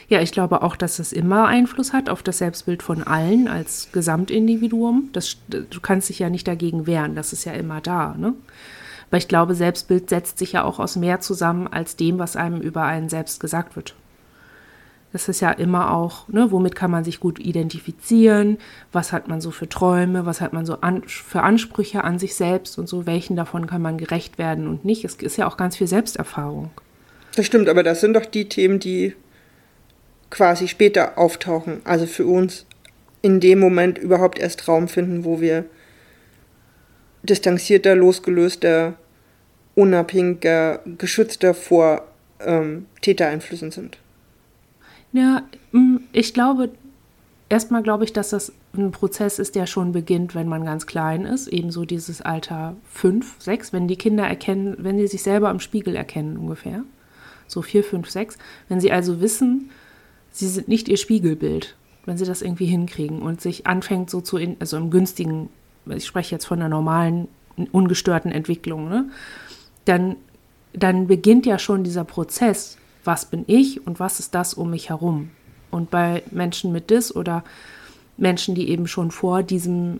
Ja, 0.10 0.20
ich 0.22 0.32
glaube 0.32 0.64
auch, 0.64 0.76
dass 0.76 1.00
es 1.00 1.14
immer 1.14 1.48
Einfluss 1.48 1.94
hat 1.94 2.10
auf 2.10 2.24
das 2.24 2.40
Selbstbild 2.40 2.84
von 2.84 3.04
allen 3.04 3.48
als 3.48 3.90
Gesamtindividuum. 3.94 5.10
Das, 5.14 5.38
du 5.48 5.80
kannst 5.82 6.10
dich 6.10 6.20
ja 6.20 6.30
nicht 6.30 6.48
dagegen 6.48 6.88
wehren, 6.88 7.16
das 7.16 7.34
ist 7.34 7.46
ja 7.46 7.54
immer 7.54 7.82
da. 7.82 8.16
Ne? 8.18 8.34
Weil 9.12 9.20
ich 9.20 9.28
glaube, 9.28 9.56
Selbstbild 9.56 10.10
setzt 10.10 10.40
sich 10.40 10.54
ja 10.54 10.64
auch 10.64 10.80
aus 10.80 10.96
mehr 10.96 11.22
zusammen 11.22 11.68
als 11.68 11.96
dem, 11.96 12.20
was 12.20 12.36
einem 12.36 12.62
über 12.62 12.84
einen 12.84 13.10
selbst 13.10 13.40
gesagt 13.40 13.76
wird. 13.76 13.96
Das 15.14 15.30
ist 15.30 15.42
ja 15.42 15.52
immer 15.52 15.94
auch, 15.96 16.28
ne, 16.28 16.52
womit 16.52 16.76
kann 16.76 16.90
man 16.90 17.04
sich 17.04 17.20
gut 17.20 17.38
identifizieren, 17.38 18.58
was 18.92 19.14
hat 19.14 19.28
man 19.28 19.42
so 19.42 19.52
für 19.52 19.70
Träume, 19.70 20.26
was 20.26 20.42
hat 20.42 20.54
man 20.54 20.66
so 20.66 20.82
an, 20.82 21.04
für 21.04 21.44
Ansprüche 21.44 22.04
an 22.04 22.18
sich 22.18 22.34
selbst 22.34 22.80
und 22.80 22.90
so, 22.90 23.06
welchen 23.06 23.36
davon 23.36 23.68
kann 23.68 23.84
man 23.84 24.00
gerecht 24.00 24.40
werden 24.40 24.68
und 24.68 24.86
nicht. 24.86 25.06
Es 25.06 25.14
ist 25.16 25.38
ja 25.38 25.48
auch 25.48 25.56
ganz 25.56 25.78
viel 25.78 25.86
Selbsterfahrung. 25.86 26.72
Das 27.36 27.46
stimmt, 27.46 27.70
aber 27.70 27.84
das 27.84 28.02
sind 28.02 28.16
doch 28.16 28.26
die 28.26 28.50
Themen, 28.50 28.80
die 28.80 29.14
quasi 30.32 30.68
später 30.68 31.18
auftauchen. 31.20 31.82
Also 31.84 32.08
für 32.08 32.26
uns 32.26 32.66
in 33.22 33.40
dem 33.40 33.60
Moment 33.60 34.00
überhaupt 34.00 34.40
erst 34.40 34.68
Raum 34.68 34.88
finden, 34.88 35.26
wo 35.26 35.40
wir 35.40 35.66
distanzierter, 37.22 37.96
losgelöster, 37.96 38.96
unabhängiger, 39.76 40.82
geschützter 40.98 41.54
vor 41.54 42.08
ähm, 42.40 42.88
Tätereinflüssen 43.02 43.70
sind. 43.72 43.98
Ja, 45.14 45.44
mm, 45.72 45.98
ich 46.12 46.34
glaube, 46.34 46.72
erstmal 47.48 47.84
glaube 47.84 48.04
ich, 48.04 48.14
dass 48.14 48.30
das 48.32 48.52
ein 48.76 48.92
Prozess 48.92 49.38
ist, 49.40 49.56
der 49.56 49.68
schon 49.68 49.92
beginnt, 49.92 50.34
wenn 50.34 50.50
man 50.50 50.66
ganz 50.66 50.88
klein 50.88 51.26
ist. 51.26 51.48
Ebenso 51.48 51.86
dieses 51.86 52.22
Alter 52.22 52.76
fünf, 52.84 53.36
sechs, 53.40 53.72
wenn 53.72 53.88
die 53.88 53.96
Kinder 53.96 54.26
erkennen, 54.28 54.76
wenn 54.80 54.98
sie 54.98 55.08
sich 55.08 55.22
selber 55.22 55.52
im 55.52 55.60
Spiegel 55.60 55.96
erkennen 55.96 56.38
ungefähr. 56.38 56.84
So 57.48 57.62
vier, 57.62 57.84
fünf, 57.84 58.10
sechs. 58.10 58.38
Wenn 58.68 58.80
sie 58.80 58.92
also 58.92 59.22
wissen, 59.22 59.70
sie 60.32 60.48
sind 60.48 60.68
nicht 60.68 60.88
ihr 60.88 60.98
Spiegelbild, 60.98 61.76
wenn 62.06 62.18
sie 62.18 62.26
das 62.26 62.42
irgendwie 62.42 62.66
hinkriegen 62.66 63.22
und 63.22 63.40
sich 63.40 63.68
anfängt 63.68 64.10
so 64.10 64.22
zu, 64.22 64.38
in, 64.38 64.58
also 64.60 64.78
im 64.78 64.90
günstigen, 64.90 65.50
ich 65.86 66.08
spreche 66.08 66.34
jetzt 66.34 66.46
von 66.46 66.60
einer 66.60 66.70
normalen, 66.70 67.28
ungestörten 67.72 68.32
Entwicklung, 68.32 68.90
ne? 68.90 69.12
dann, 69.86 70.16
dann 70.74 71.06
beginnt 71.06 71.46
ja 71.46 71.60
schon 71.60 71.84
dieser 71.84 72.04
Prozess, 72.04 72.78
was 73.04 73.26
bin 73.26 73.44
ich 73.48 73.86
und 73.86 74.00
was 74.00 74.20
ist 74.20 74.36
das 74.36 74.54
um 74.54 74.70
mich 74.70 74.90
herum. 74.90 75.32
Und 75.72 75.90
bei 75.90 76.24
Menschen 76.32 76.72
mit 76.72 76.90
Dis 76.90 77.16
oder 77.16 77.44
Menschen, 78.18 78.56
die 78.56 78.70
eben 78.70 78.88
schon 78.88 79.12
vor 79.12 79.44
diesem, 79.44 80.00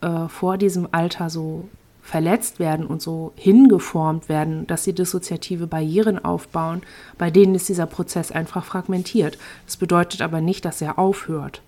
äh, 0.00 0.28
vor 0.28 0.58
diesem 0.58 0.88
Alter 0.92 1.30
so 1.30 1.68
verletzt 2.02 2.58
werden 2.58 2.86
und 2.86 3.00
so 3.00 3.32
hingeformt 3.34 4.28
werden, 4.28 4.66
dass 4.66 4.84
sie 4.84 4.92
dissoziative 4.92 5.66
Barrieren 5.66 6.22
aufbauen, 6.22 6.82
bei 7.16 7.30
denen 7.30 7.54
ist 7.54 7.68
dieser 7.70 7.86
Prozess 7.86 8.30
einfach 8.30 8.64
fragmentiert. 8.64 9.38
Das 9.64 9.78
bedeutet 9.78 10.20
aber 10.20 10.42
nicht, 10.42 10.66
dass 10.66 10.82
er 10.82 10.98
aufhört. 10.98 11.62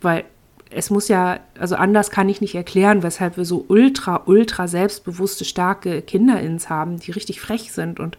Weil 0.00 0.24
es 0.70 0.88
muss 0.88 1.08
ja, 1.08 1.40
also 1.58 1.74
anders 1.74 2.10
kann 2.10 2.28
ich 2.28 2.40
nicht 2.40 2.54
erklären, 2.54 3.02
weshalb 3.02 3.36
wir 3.36 3.44
so 3.44 3.66
ultra, 3.68 4.22
ultra 4.24 4.66
selbstbewusste, 4.66 5.44
starke 5.44 6.00
KinderIns 6.00 6.70
haben, 6.70 6.98
die 6.98 7.10
richtig 7.10 7.40
frech 7.40 7.72
sind 7.72 8.00
und 8.00 8.16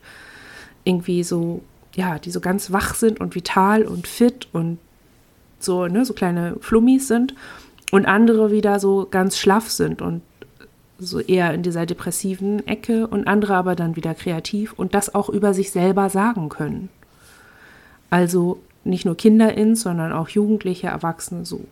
irgendwie 0.83 1.23
so, 1.23 1.63
ja, 1.93 2.19
die 2.19 2.31
so 2.31 2.39
ganz 2.39 2.71
wach 2.71 2.95
sind 2.95 3.19
und 3.19 3.35
vital 3.35 3.83
und 3.83 4.07
fit 4.07 4.47
und 4.53 4.79
so, 5.59 5.87
ne, 5.87 6.05
so 6.05 6.13
kleine 6.13 6.55
Flummis 6.59 7.07
sind 7.07 7.35
und 7.91 8.05
andere 8.05 8.51
wieder 8.51 8.79
so 8.79 9.07
ganz 9.09 9.37
schlaff 9.37 9.69
sind 9.69 10.01
und 10.01 10.21
so 10.97 11.19
eher 11.19 11.53
in 11.53 11.63
dieser 11.63 11.85
depressiven 11.85 12.65
Ecke 12.67 13.07
und 13.07 13.27
andere 13.27 13.55
aber 13.55 13.75
dann 13.75 13.95
wieder 13.95 14.13
kreativ 14.13 14.73
und 14.73 14.93
das 14.93 15.13
auch 15.15 15.29
über 15.29 15.53
sich 15.53 15.71
selber 15.71 16.09
sagen 16.09 16.49
können. 16.49 16.89
Also 18.09 18.59
nicht 18.83 19.05
nur 19.05 19.17
KinderInnen, 19.17 19.75
sondern 19.75 20.11
auch 20.13 20.29
Jugendliche, 20.29 20.87
Erwachsene 20.87 21.45
so. 21.45 21.65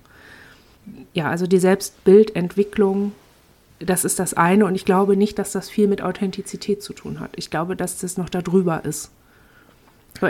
Ja, 1.13 1.29
also 1.29 1.45
die 1.45 1.59
Selbstbildentwicklung, 1.59 3.11
das 3.79 4.03
ist 4.03 4.19
das 4.19 4.33
eine 4.33 4.65
und 4.65 4.75
ich 4.75 4.85
glaube 4.85 5.15
nicht, 5.15 5.37
dass 5.37 5.51
das 5.51 5.69
viel 5.69 5.87
mit 5.87 6.01
Authentizität 6.01 6.81
zu 6.81 6.93
tun 6.93 7.19
hat. 7.19 7.31
Ich 7.35 7.51
glaube, 7.51 7.75
dass 7.75 7.99
das 7.99 8.17
noch 8.17 8.29
darüber 8.29 8.83
ist. 8.83 9.11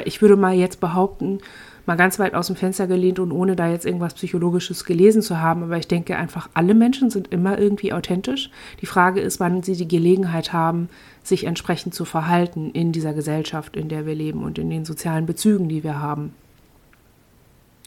Ich 0.05 0.21
würde 0.21 0.35
mal 0.35 0.53
jetzt 0.53 0.79
behaupten, 0.79 1.39
mal 1.85 1.95
ganz 1.95 2.19
weit 2.19 2.35
aus 2.35 2.47
dem 2.47 2.55
Fenster 2.55 2.85
gelehnt 2.85 3.19
und 3.19 3.31
ohne 3.31 3.55
da 3.55 3.69
jetzt 3.69 3.85
irgendwas 3.85 4.13
Psychologisches 4.13 4.85
gelesen 4.85 5.21
zu 5.21 5.41
haben. 5.41 5.63
Aber 5.63 5.77
ich 5.77 5.87
denke 5.87 6.15
einfach, 6.17 6.49
alle 6.53 6.75
Menschen 6.75 7.09
sind 7.09 7.33
immer 7.33 7.57
irgendwie 7.57 7.93
authentisch. 7.93 8.51
Die 8.81 8.85
Frage 8.85 9.21
ist, 9.21 9.39
wann 9.39 9.63
sie 9.63 9.75
die 9.75 9.87
Gelegenheit 9.87 10.53
haben, 10.53 10.89
sich 11.23 11.45
entsprechend 11.45 11.95
zu 11.95 12.05
verhalten 12.05 12.69
in 12.71 12.91
dieser 12.91 13.13
Gesellschaft, 13.13 13.75
in 13.75 13.89
der 13.89 14.05
wir 14.05 14.15
leben 14.15 14.43
und 14.43 14.59
in 14.59 14.69
den 14.69 14.85
sozialen 14.85 15.25
Bezügen, 15.25 15.67
die 15.67 15.83
wir 15.83 15.99
haben. 15.99 16.33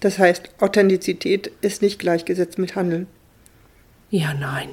Das 0.01 0.19
heißt, 0.19 0.51
Authentizität 0.61 1.53
ist 1.61 1.81
nicht 1.81 2.01
gleichgesetzt 2.01 2.59
mit 2.59 2.75
Handeln. 2.75 3.07
Ja, 4.11 4.35
nein. 4.35 4.71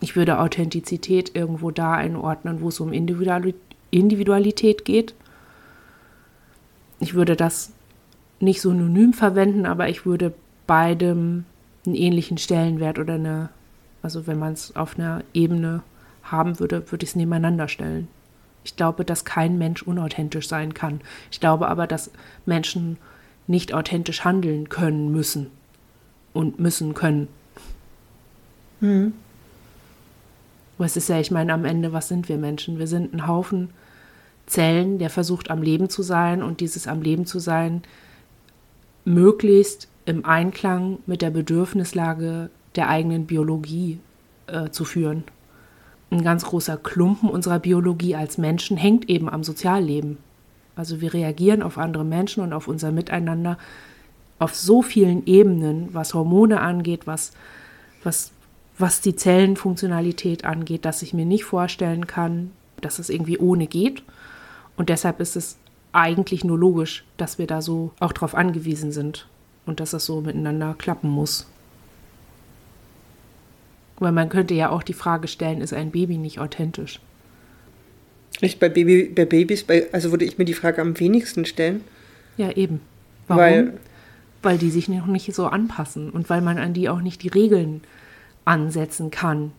Ich 0.00 0.16
würde 0.16 0.40
Authentizität 0.40 1.36
irgendwo 1.36 1.70
da 1.70 1.92
einordnen, 1.92 2.60
wo 2.60 2.68
es 2.68 2.80
um 2.80 2.92
Individualität 2.92 3.60
geht 3.90 5.14
ich 7.00 7.14
würde 7.14 7.34
das 7.34 7.72
nicht 8.38 8.60
synonym 8.60 9.12
verwenden, 9.12 9.66
aber 9.66 9.88
ich 9.88 10.06
würde 10.06 10.32
beidem 10.66 11.44
einen 11.84 11.94
ähnlichen 11.94 12.38
Stellenwert 12.38 12.98
oder 12.98 13.14
eine, 13.14 13.48
also 14.02 14.26
wenn 14.26 14.38
man 14.38 14.52
es 14.52 14.76
auf 14.76 14.98
einer 14.98 15.24
Ebene 15.32 15.82
haben 16.22 16.60
würde, 16.60 16.90
würde 16.92 17.04
ich 17.04 17.10
es 17.10 17.16
nebeneinander 17.16 17.68
stellen. 17.68 18.06
Ich 18.62 18.76
glaube, 18.76 19.04
dass 19.04 19.24
kein 19.24 19.58
Mensch 19.58 19.82
unauthentisch 19.82 20.46
sein 20.46 20.74
kann. 20.74 21.00
Ich 21.30 21.40
glaube 21.40 21.68
aber, 21.68 21.86
dass 21.86 22.10
Menschen 22.44 22.98
nicht 23.46 23.72
authentisch 23.72 24.22
handeln 24.22 24.68
können 24.68 25.10
müssen 25.10 25.50
und 26.34 26.60
müssen 26.60 26.92
können. 26.92 27.28
Mhm. 28.80 29.14
Was 30.76 30.96
ist 30.96 31.08
ja, 31.08 31.18
ich 31.18 31.30
meine, 31.30 31.52
am 31.52 31.64
Ende, 31.64 31.92
was 31.92 32.08
sind 32.08 32.28
wir 32.28 32.36
Menschen? 32.36 32.78
Wir 32.78 32.86
sind 32.86 33.12
ein 33.12 33.26
Haufen 33.26 33.70
Zellen, 34.50 34.98
der 34.98 35.10
versucht 35.10 35.50
am 35.50 35.62
Leben 35.62 35.88
zu 35.88 36.02
sein 36.02 36.42
und 36.42 36.60
dieses 36.60 36.86
am 36.86 37.02
Leben 37.02 37.26
zu 37.26 37.38
sein 37.38 37.82
möglichst 39.04 39.88
im 40.04 40.24
Einklang 40.24 40.98
mit 41.06 41.22
der 41.22 41.30
Bedürfnislage 41.30 42.50
der 42.74 42.88
eigenen 42.88 43.26
Biologie 43.26 43.98
äh, 44.46 44.70
zu 44.70 44.84
führen. 44.84 45.24
Ein 46.10 46.22
ganz 46.22 46.44
großer 46.44 46.76
Klumpen 46.76 47.28
unserer 47.28 47.60
Biologie 47.60 48.16
als 48.16 48.36
Menschen 48.36 48.76
hängt 48.76 49.08
eben 49.08 49.28
am 49.28 49.44
Sozialleben. 49.44 50.18
Also 50.74 51.00
wir 51.00 51.14
reagieren 51.14 51.62
auf 51.62 51.78
andere 51.78 52.04
Menschen 52.04 52.42
und 52.42 52.52
auf 52.52 52.66
unser 52.68 52.90
Miteinander 52.90 53.58
auf 54.38 54.54
so 54.54 54.82
vielen 54.82 55.26
Ebenen, 55.26 55.92
was 55.92 56.14
Hormone 56.14 56.60
angeht, 56.60 57.06
was, 57.06 57.32
was, 58.02 58.32
was 58.78 59.00
die 59.00 59.14
Zellenfunktionalität 59.14 60.44
angeht, 60.44 60.84
dass 60.84 61.02
ich 61.02 61.12
mir 61.12 61.26
nicht 61.26 61.44
vorstellen 61.44 62.06
kann, 62.06 62.50
dass 62.80 62.98
es 62.98 63.10
irgendwie 63.10 63.38
ohne 63.38 63.66
geht. 63.66 64.02
Und 64.80 64.88
deshalb 64.88 65.20
ist 65.20 65.36
es 65.36 65.58
eigentlich 65.92 66.42
nur 66.42 66.58
logisch, 66.58 67.04
dass 67.18 67.36
wir 67.36 67.46
da 67.46 67.60
so 67.60 67.92
auch 68.00 68.14
drauf 68.14 68.34
angewiesen 68.34 68.92
sind 68.92 69.28
und 69.66 69.78
dass 69.78 69.90
das 69.90 70.06
so 70.06 70.22
miteinander 70.22 70.74
klappen 70.78 71.10
muss. 71.10 71.46
Weil 73.98 74.12
man 74.12 74.30
könnte 74.30 74.54
ja 74.54 74.70
auch 74.70 74.82
die 74.82 74.94
Frage 74.94 75.28
stellen, 75.28 75.60
ist 75.60 75.74
ein 75.74 75.90
Baby 75.90 76.16
nicht 76.16 76.38
authentisch? 76.38 76.98
Nicht 78.40 78.58
bei, 78.58 78.70
Baby, 78.70 79.12
bei 79.14 79.26
Babys, 79.26 79.64
bei, 79.64 79.86
also 79.92 80.12
würde 80.12 80.24
ich 80.24 80.38
mir 80.38 80.46
die 80.46 80.54
Frage 80.54 80.80
am 80.80 80.98
wenigsten 80.98 81.44
stellen. 81.44 81.84
Ja, 82.38 82.50
eben. 82.52 82.80
Warum? 83.28 83.42
Weil, 83.42 83.72
weil 84.40 84.56
die 84.56 84.70
sich 84.70 84.88
noch 84.88 85.04
nicht 85.04 85.34
so 85.34 85.46
anpassen 85.46 86.08
und 86.08 86.30
weil 86.30 86.40
man 86.40 86.56
an 86.56 86.72
die 86.72 86.88
auch 86.88 87.02
nicht 87.02 87.22
die 87.22 87.28
Regeln 87.28 87.82
ansetzen 88.46 89.10
kann, 89.10 89.52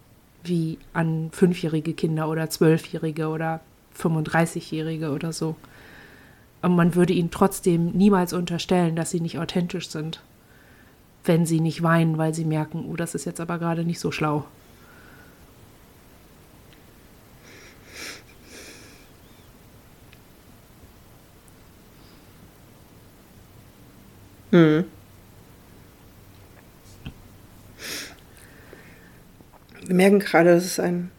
wie 0.44 0.80
an 0.94 1.30
fünfjährige 1.32 1.94
Kinder 1.94 2.28
oder 2.28 2.50
zwölfjährige 2.50 3.28
oder 3.28 3.60
35-Jährige 3.98 5.12
oder 5.12 5.34
so. 5.34 5.56
Und 6.62 6.76
man 6.76 6.96
würde 6.96 7.14
ihnen 7.14 7.32
trotzdem 7.32 7.92
niemals 7.92 8.34
unterstellen, 8.34 8.96
dass 8.96 9.12
sie 9.12 9.20
nicht 9.20 9.40
authentisch 9.40 9.90
sind, 9.90 10.22
wenn 11.24 11.46
sie 11.46 11.60
nicht 11.60 11.82
weinen, 11.82 12.18
weil 12.18 12.34
sie 12.34 12.46
merken, 12.46 12.86
oh, 12.88 12.96
das 12.96 13.16
ist 13.16 13.26
jetzt 13.26 13.40
aber 13.40 13.58
gerade 13.58 13.84
nicht 13.84 14.00
so 14.00 14.12
schlau. 14.12 14.46
Hm. 24.52 24.86
Wir 29.86 29.96
merken 29.96 30.20
gerade, 30.20 30.54
dass 30.54 30.66
es 30.66 30.80
ein 30.80 31.10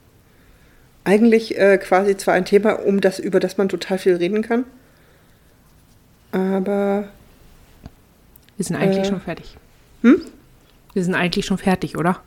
eigentlich 1.05 1.59
äh, 1.59 1.79
quasi 1.79 2.17
zwar 2.17 2.35
ein 2.35 2.45
Thema, 2.45 2.73
um 2.73 3.01
das, 3.01 3.19
über 3.19 3.41
das 3.41 3.59
man 3.59 3.69
total 3.69 3.99
viel 3.99 4.17
reden 4.17 4.43
kann, 4.43 4.65
aber. 6.31 7.09
Wir 8.57 8.65
sind 8.65 8.77
eigentlich 8.77 9.07
äh, 9.07 9.09
schon 9.09 9.21
fertig. 9.21 9.57
Hm? 10.03 10.23
Wir 10.93 11.05
sind 11.05 11.15
eigentlich 11.15 11.47
schon 11.47 11.59
fertig, 11.59 11.97
oder? 11.97 12.23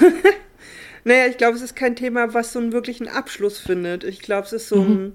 naja, 1.04 1.26
ich 1.26 1.36
glaube, 1.38 1.56
es 1.56 1.62
ist 1.62 1.76
kein 1.76 1.96
Thema, 1.96 2.34
was 2.34 2.52
so 2.52 2.58
einen 2.58 2.72
wirklichen 2.72 3.08
Abschluss 3.08 3.58
findet. 3.58 4.04
Ich 4.04 4.20
glaube, 4.20 4.46
es 4.46 4.52
ist 4.52 4.68
so 4.68 4.76
mhm. 4.76 5.14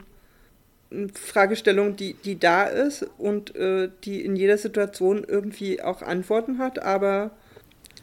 ein, 0.91 0.97
eine 0.97 1.09
Fragestellung, 1.13 1.95
die, 1.95 2.13
die 2.13 2.37
da 2.37 2.65
ist 2.65 3.05
und 3.17 3.55
äh, 3.55 3.89
die 4.03 4.23
in 4.23 4.35
jeder 4.35 4.57
Situation 4.57 5.25
irgendwie 5.27 5.81
auch 5.81 6.01
Antworten 6.01 6.59
hat, 6.59 6.79
aber 6.79 7.31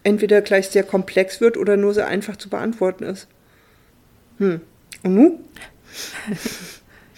entweder 0.04 0.40
gleich 0.40 0.68
sehr 0.68 0.82
komplex 0.82 1.40
wird 1.40 1.56
oder 1.56 1.76
nur 1.76 1.94
sehr 1.94 2.06
einfach 2.06 2.36
zu 2.36 2.48
beantworten 2.48 3.04
ist. 3.04 3.28
Hm. 4.38 4.60
Nu? 5.02 5.40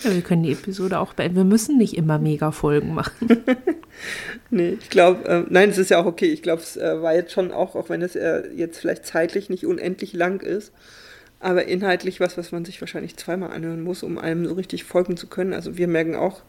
Ja, 0.02 0.14
wir 0.14 0.22
können 0.22 0.42
die 0.42 0.52
Episode 0.52 0.98
auch 0.98 1.14
beenden. 1.14 1.36
Wir 1.36 1.44
müssen 1.44 1.78
nicht 1.78 1.96
immer 1.96 2.18
mega 2.18 2.50
Folgen 2.50 2.94
machen. 2.94 3.44
nee, 4.50 4.76
ich 4.80 4.90
glaube, 4.90 5.24
äh, 5.26 5.44
nein, 5.48 5.70
es 5.70 5.78
ist 5.78 5.90
ja 5.90 6.00
auch 6.00 6.06
okay. 6.06 6.26
Ich 6.26 6.42
glaube, 6.42 6.60
es 6.60 6.76
äh, 6.76 7.00
war 7.00 7.14
jetzt 7.14 7.32
schon 7.32 7.52
auch, 7.52 7.74
auch 7.74 7.88
wenn 7.88 8.02
es 8.02 8.14
äh, 8.14 8.48
jetzt 8.54 8.78
vielleicht 8.78 9.06
zeitlich 9.06 9.48
nicht 9.48 9.64
unendlich 9.64 10.12
lang 10.12 10.40
ist, 10.40 10.72
aber 11.40 11.66
inhaltlich 11.66 12.20
was, 12.20 12.36
was 12.36 12.52
man 12.52 12.64
sich 12.64 12.80
wahrscheinlich 12.80 13.16
zweimal 13.16 13.50
anhören 13.50 13.82
muss, 13.82 14.02
um 14.02 14.18
einem 14.18 14.46
so 14.46 14.54
richtig 14.54 14.84
folgen 14.84 15.16
zu 15.16 15.26
können. 15.26 15.54
Also 15.54 15.78
wir 15.78 15.88
merken 15.88 16.16
auch, 16.16 16.42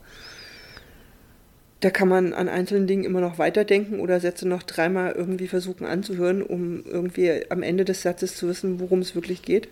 da 1.79 1.89
kann 1.91 2.07
man 2.07 2.33
an 2.33 2.49
einzelnen 2.49 2.87
Dingen 2.87 3.03
immer 3.03 3.21
noch 3.21 3.37
weiterdenken 3.37 3.99
oder 3.99 4.19
Sätze 4.19 4.47
noch 4.47 4.63
dreimal 4.63 5.13
irgendwie 5.13 5.47
versuchen 5.47 5.85
anzuhören, 5.85 6.41
um 6.41 6.83
irgendwie 6.85 7.49
am 7.49 7.63
Ende 7.63 7.85
des 7.85 8.01
Satzes 8.01 8.35
zu 8.35 8.47
wissen, 8.47 8.79
worum 8.79 8.99
es 8.99 9.15
wirklich 9.15 9.43
geht. 9.43 9.69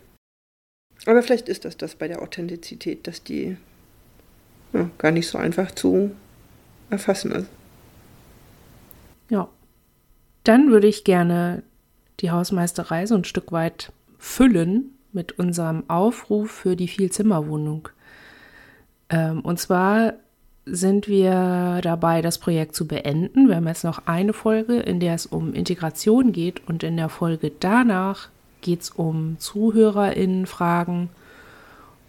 Aber 1.06 1.22
vielleicht 1.22 1.49
ist 1.49 1.66
das 1.66 1.78
das 1.78 1.95
bei 1.95 2.08
der 2.08 2.22
Authentizität, 2.22 3.08
dass 3.08 3.24
die 3.24 3.58
ja, 4.74 4.89
gar 4.97 5.12
nicht 5.12 5.28
so 5.28 5.38
einfach 5.38 5.72
zu 5.72 6.12
erfassen 6.89 7.32
ist. 7.32 7.47
Ja. 9.30 9.49
Dann 10.43 10.72
würde 10.72 10.88
ich 10.88 11.04
gerne 11.04 11.64
die 12.20 12.32
Hausmeisterei 12.32 13.06
so 13.06 13.16
ein 13.16 13.24
Stück 13.24 13.51
weit 13.51 13.91
füllen 14.18 14.97
mit 15.14 15.39
unserem 15.39 15.89
Aufruf 15.89 16.51
für 16.51 16.76
die 16.76 16.88
Vielzimmerwohnung. 16.88 17.89
Ähm, 19.10 19.41
und 19.41 19.60
zwar 19.60 20.14
sind 20.66 21.08
wir 21.08 21.80
dabei, 21.82 22.22
das 22.22 22.38
Projekt 22.38 22.76
zu 22.76 22.88
beenden. 22.88 23.47
Wir 23.47 23.58
haben 23.58 23.68
jetzt 23.68 23.84
noch 23.84 24.08
eine 24.08 24.34
Folge, 24.34 24.78
in 24.80 24.99
der 24.99 25.14
es 25.14 25.26
um 25.26 25.54
Integration 25.54 26.32
geht 26.32 26.68
und 26.68 26.84
in 26.84 26.97
der 26.97 27.10
Folge 27.10 27.51
danach 27.60 28.30
geht 28.64 28.82
es 28.82 28.89
um 28.89 29.38
ZuhörerInnen-Fragen 29.38 31.09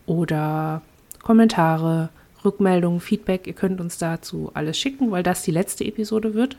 oder 0.07 0.81
Kommentare, 1.23 2.09
Rückmeldungen, 2.45 3.01
Feedback. 3.01 3.47
Ihr 3.47 3.53
könnt 3.53 3.81
uns 3.81 3.99
dazu 3.99 4.51
alles 4.55 4.79
schicken, 4.79 5.11
weil 5.11 5.23
das 5.23 5.43
die 5.43 5.51
letzte 5.51 5.85
Episode 5.85 6.33
wird. 6.35 6.57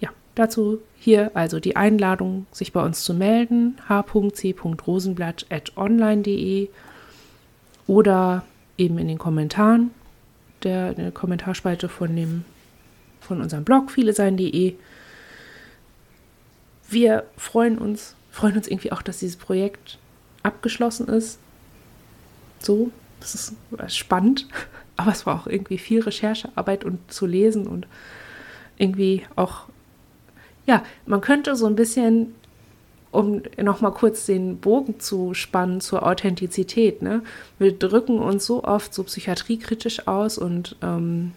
Ja, 0.00 0.08
dazu 0.34 0.80
hier 0.98 1.30
also 1.34 1.60
die 1.60 1.76
Einladung, 1.76 2.46
sich 2.50 2.72
bei 2.72 2.84
uns 2.84 3.04
zu 3.04 3.14
melden: 3.14 3.78
h.c.rosenblatt.online.de 3.88 6.68
oder 7.86 8.42
eben 8.76 8.98
in 8.98 9.06
den 9.08 9.18
Kommentaren 9.18 9.92
der, 10.62 10.92
der 10.94 11.10
Kommentarspalte 11.12 11.88
von, 11.88 12.14
dem, 12.14 12.44
von 13.20 13.40
unserem 13.40 13.64
Blog, 13.64 13.90
viele 13.90 14.12
sein.de. 14.12 14.74
Wir 16.90 17.24
freuen 17.36 17.78
uns, 17.78 18.14
freuen 18.30 18.56
uns 18.56 18.68
irgendwie 18.68 18.92
auch, 18.92 19.02
dass 19.02 19.18
dieses 19.18 19.36
Projekt 19.36 19.98
abgeschlossen 20.42 21.08
ist. 21.08 21.38
So, 22.60 22.90
das 23.20 23.34
ist 23.34 23.54
spannend, 23.96 24.48
aber 24.96 25.12
es 25.12 25.26
war 25.26 25.40
auch 25.40 25.46
irgendwie 25.46 25.78
viel 25.78 26.02
Recherchearbeit 26.02 26.84
und 26.84 27.12
zu 27.12 27.26
lesen 27.26 27.66
und 27.66 27.86
irgendwie 28.76 29.24
auch, 29.36 29.64
ja, 30.66 30.84
man 31.06 31.20
könnte 31.20 31.56
so 31.56 31.66
ein 31.66 31.76
bisschen 31.76 32.34
um 33.10 33.42
nochmal 33.60 33.92
kurz 33.92 34.26
den 34.26 34.58
Bogen 34.58 35.00
zu 35.00 35.32
spannen 35.34 35.80
zur 35.80 36.06
Authentizität. 36.06 37.02
Ne? 37.02 37.22
Wir 37.58 37.72
drücken 37.72 38.18
uns 38.18 38.44
so 38.44 38.64
oft 38.64 38.92
so 38.92 39.02
psychiatriekritisch 39.02 40.06
aus 40.06 40.36
und 40.36 40.76
ähm, 40.82 41.32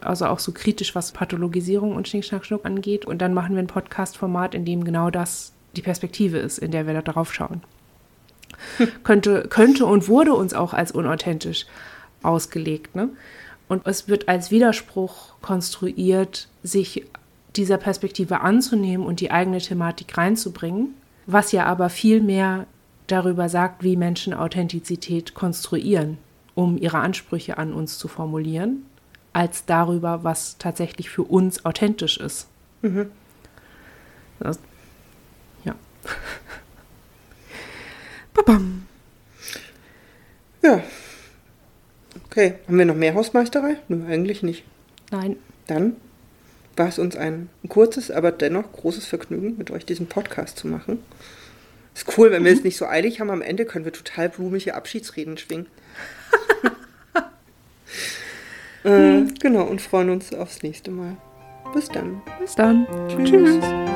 also 0.00 0.26
auch 0.26 0.38
so 0.38 0.52
kritisch, 0.52 0.94
was 0.94 1.12
Pathologisierung 1.12 1.96
und 1.96 2.08
Schnick, 2.08 2.24
Schnack, 2.24 2.44
Schnuck 2.44 2.64
angeht. 2.64 3.04
Und 3.06 3.22
dann 3.22 3.34
machen 3.34 3.54
wir 3.54 3.62
ein 3.62 3.68
Podcast-Format, 3.68 4.54
in 4.54 4.64
dem 4.64 4.84
genau 4.84 5.10
das 5.10 5.52
die 5.76 5.82
Perspektive 5.82 6.38
ist, 6.38 6.58
in 6.58 6.70
der 6.70 6.86
wir 6.86 6.94
da 6.94 7.02
drauf 7.02 7.32
schauen. 7.32 7.62
Könnte, 9.04 9.46
könnte 9.48 9.86
und 9.86 10.08
wurde 10.08 10.34
uns 10.34 10.54
auch 10.54 10.72
als 10.72 10.92
unauthentisch 10.92 11.66
ausgelegt. 12.22 12.96
Ne? 12.96 13.10
Und 13.68 13.86
es 13.86 14.08
wird 14.08 14.28
als 14.28 14.50
Widerspruch 14.50 15.34
konstruiert, 15.42 16.48
sich 16.62 17.04
dieser 17.56 17.76
Perspektive 17.76 18.40
anzunehmen 18.40 19.06
und 19.06 19.20
die 19.20 19.30
eigene 19.30 19.58
Thematik 19.58 20.16
reinzubringen, 20.16 20.94
was 21.26 21.52
ja 21.52 21.66
aber 21.66 21.90
viel 21.90 22.20
mehr 22.22 22.66
darüber 23.06 23.48
sagt, 23.48 23.82
wie 23.82 23.96
Menschen 23.96 24.34
Authentizität 24.34 25.34
konstruieren, 25.34 26.18
um 26.54 26.78
ihre 26.78 26.98
Ansprüche 26.98 27.58
an 27.58 27.72
uns 27.72 27.98
zu 27.98 28.08
formulieren, 28.08 28.86
als 29.32 29.64
darüber, 29.66 30.24
was 30.24 30.58
tatsächlich 30.58 31.10
für 31.10 31.22
uns 31.22 31.64
authentisch 31.64 32.18
ist. 32.18 32.48
Mhm. 32.82 33.10
Das. 34.40 34.58
Babam. 38.34 38.86
Ja. 40.62 40.82
Okay, 42.26 42.54
haben 42.66 42.78
wir 42.78 42.84
noch 42.84 42.94
mehr 42.94 43.14
Hausmeisterei? 43.14 43.76
Nö, 43.88 44.06
eigentlich 44.06 44.42
nicht. 44.42 44.64
Nein. 45.10 45.36
Dann 45.66 45.96
war 46.76 46.88
es 46.88 46.98
uns 46.98 47.16
ein 47.16 47.48
kurzes, 47.68 48.10
aber 48.10 48.32
dennoch 48.32 48.72
großes 48.72 49.06
Vergnügen, 49.06 49.56
mit 49.58 49.70
euch 49.70 49.84
diesen 49.84 50.06
Podcast 50.06 50.58
zu 50.58 50.68
machen. 50.68 51.02
Ist 51.94 52.16
cool, 52.16 52.30
wenn 52.30 52.44
wir 52.44 52.52
es 52.52 52.62
nicht 52.62 52.76
so 52.76 52.86
eilig 52.86 53.20
haben. 53.20 53.30
Am 53.30 53.42
Ende 53.42 53.64
können 53.64 53.84
wir 53.84 53.92
total 53.92 54.28
blumige 54.28 54.74
Abschiedsreden 54.76 55.36
schwingen. 55.36 55.66
äh, 58.84 59.24
genau, 59.40 59.64
und 59.64 59.82
freuen 59.82 60.10
uns 60.10 60.32
aufs 60.32 60.62
nächste 60.62 60.92
Mal. 60.92 61.16
Bis 61.74 61.88
dann. 61.88 62.22
Bis 62.38 62.54
dann. 62.54 62.86
Tschüss. 63.08 63.30
Tschüss. 63.30 63.87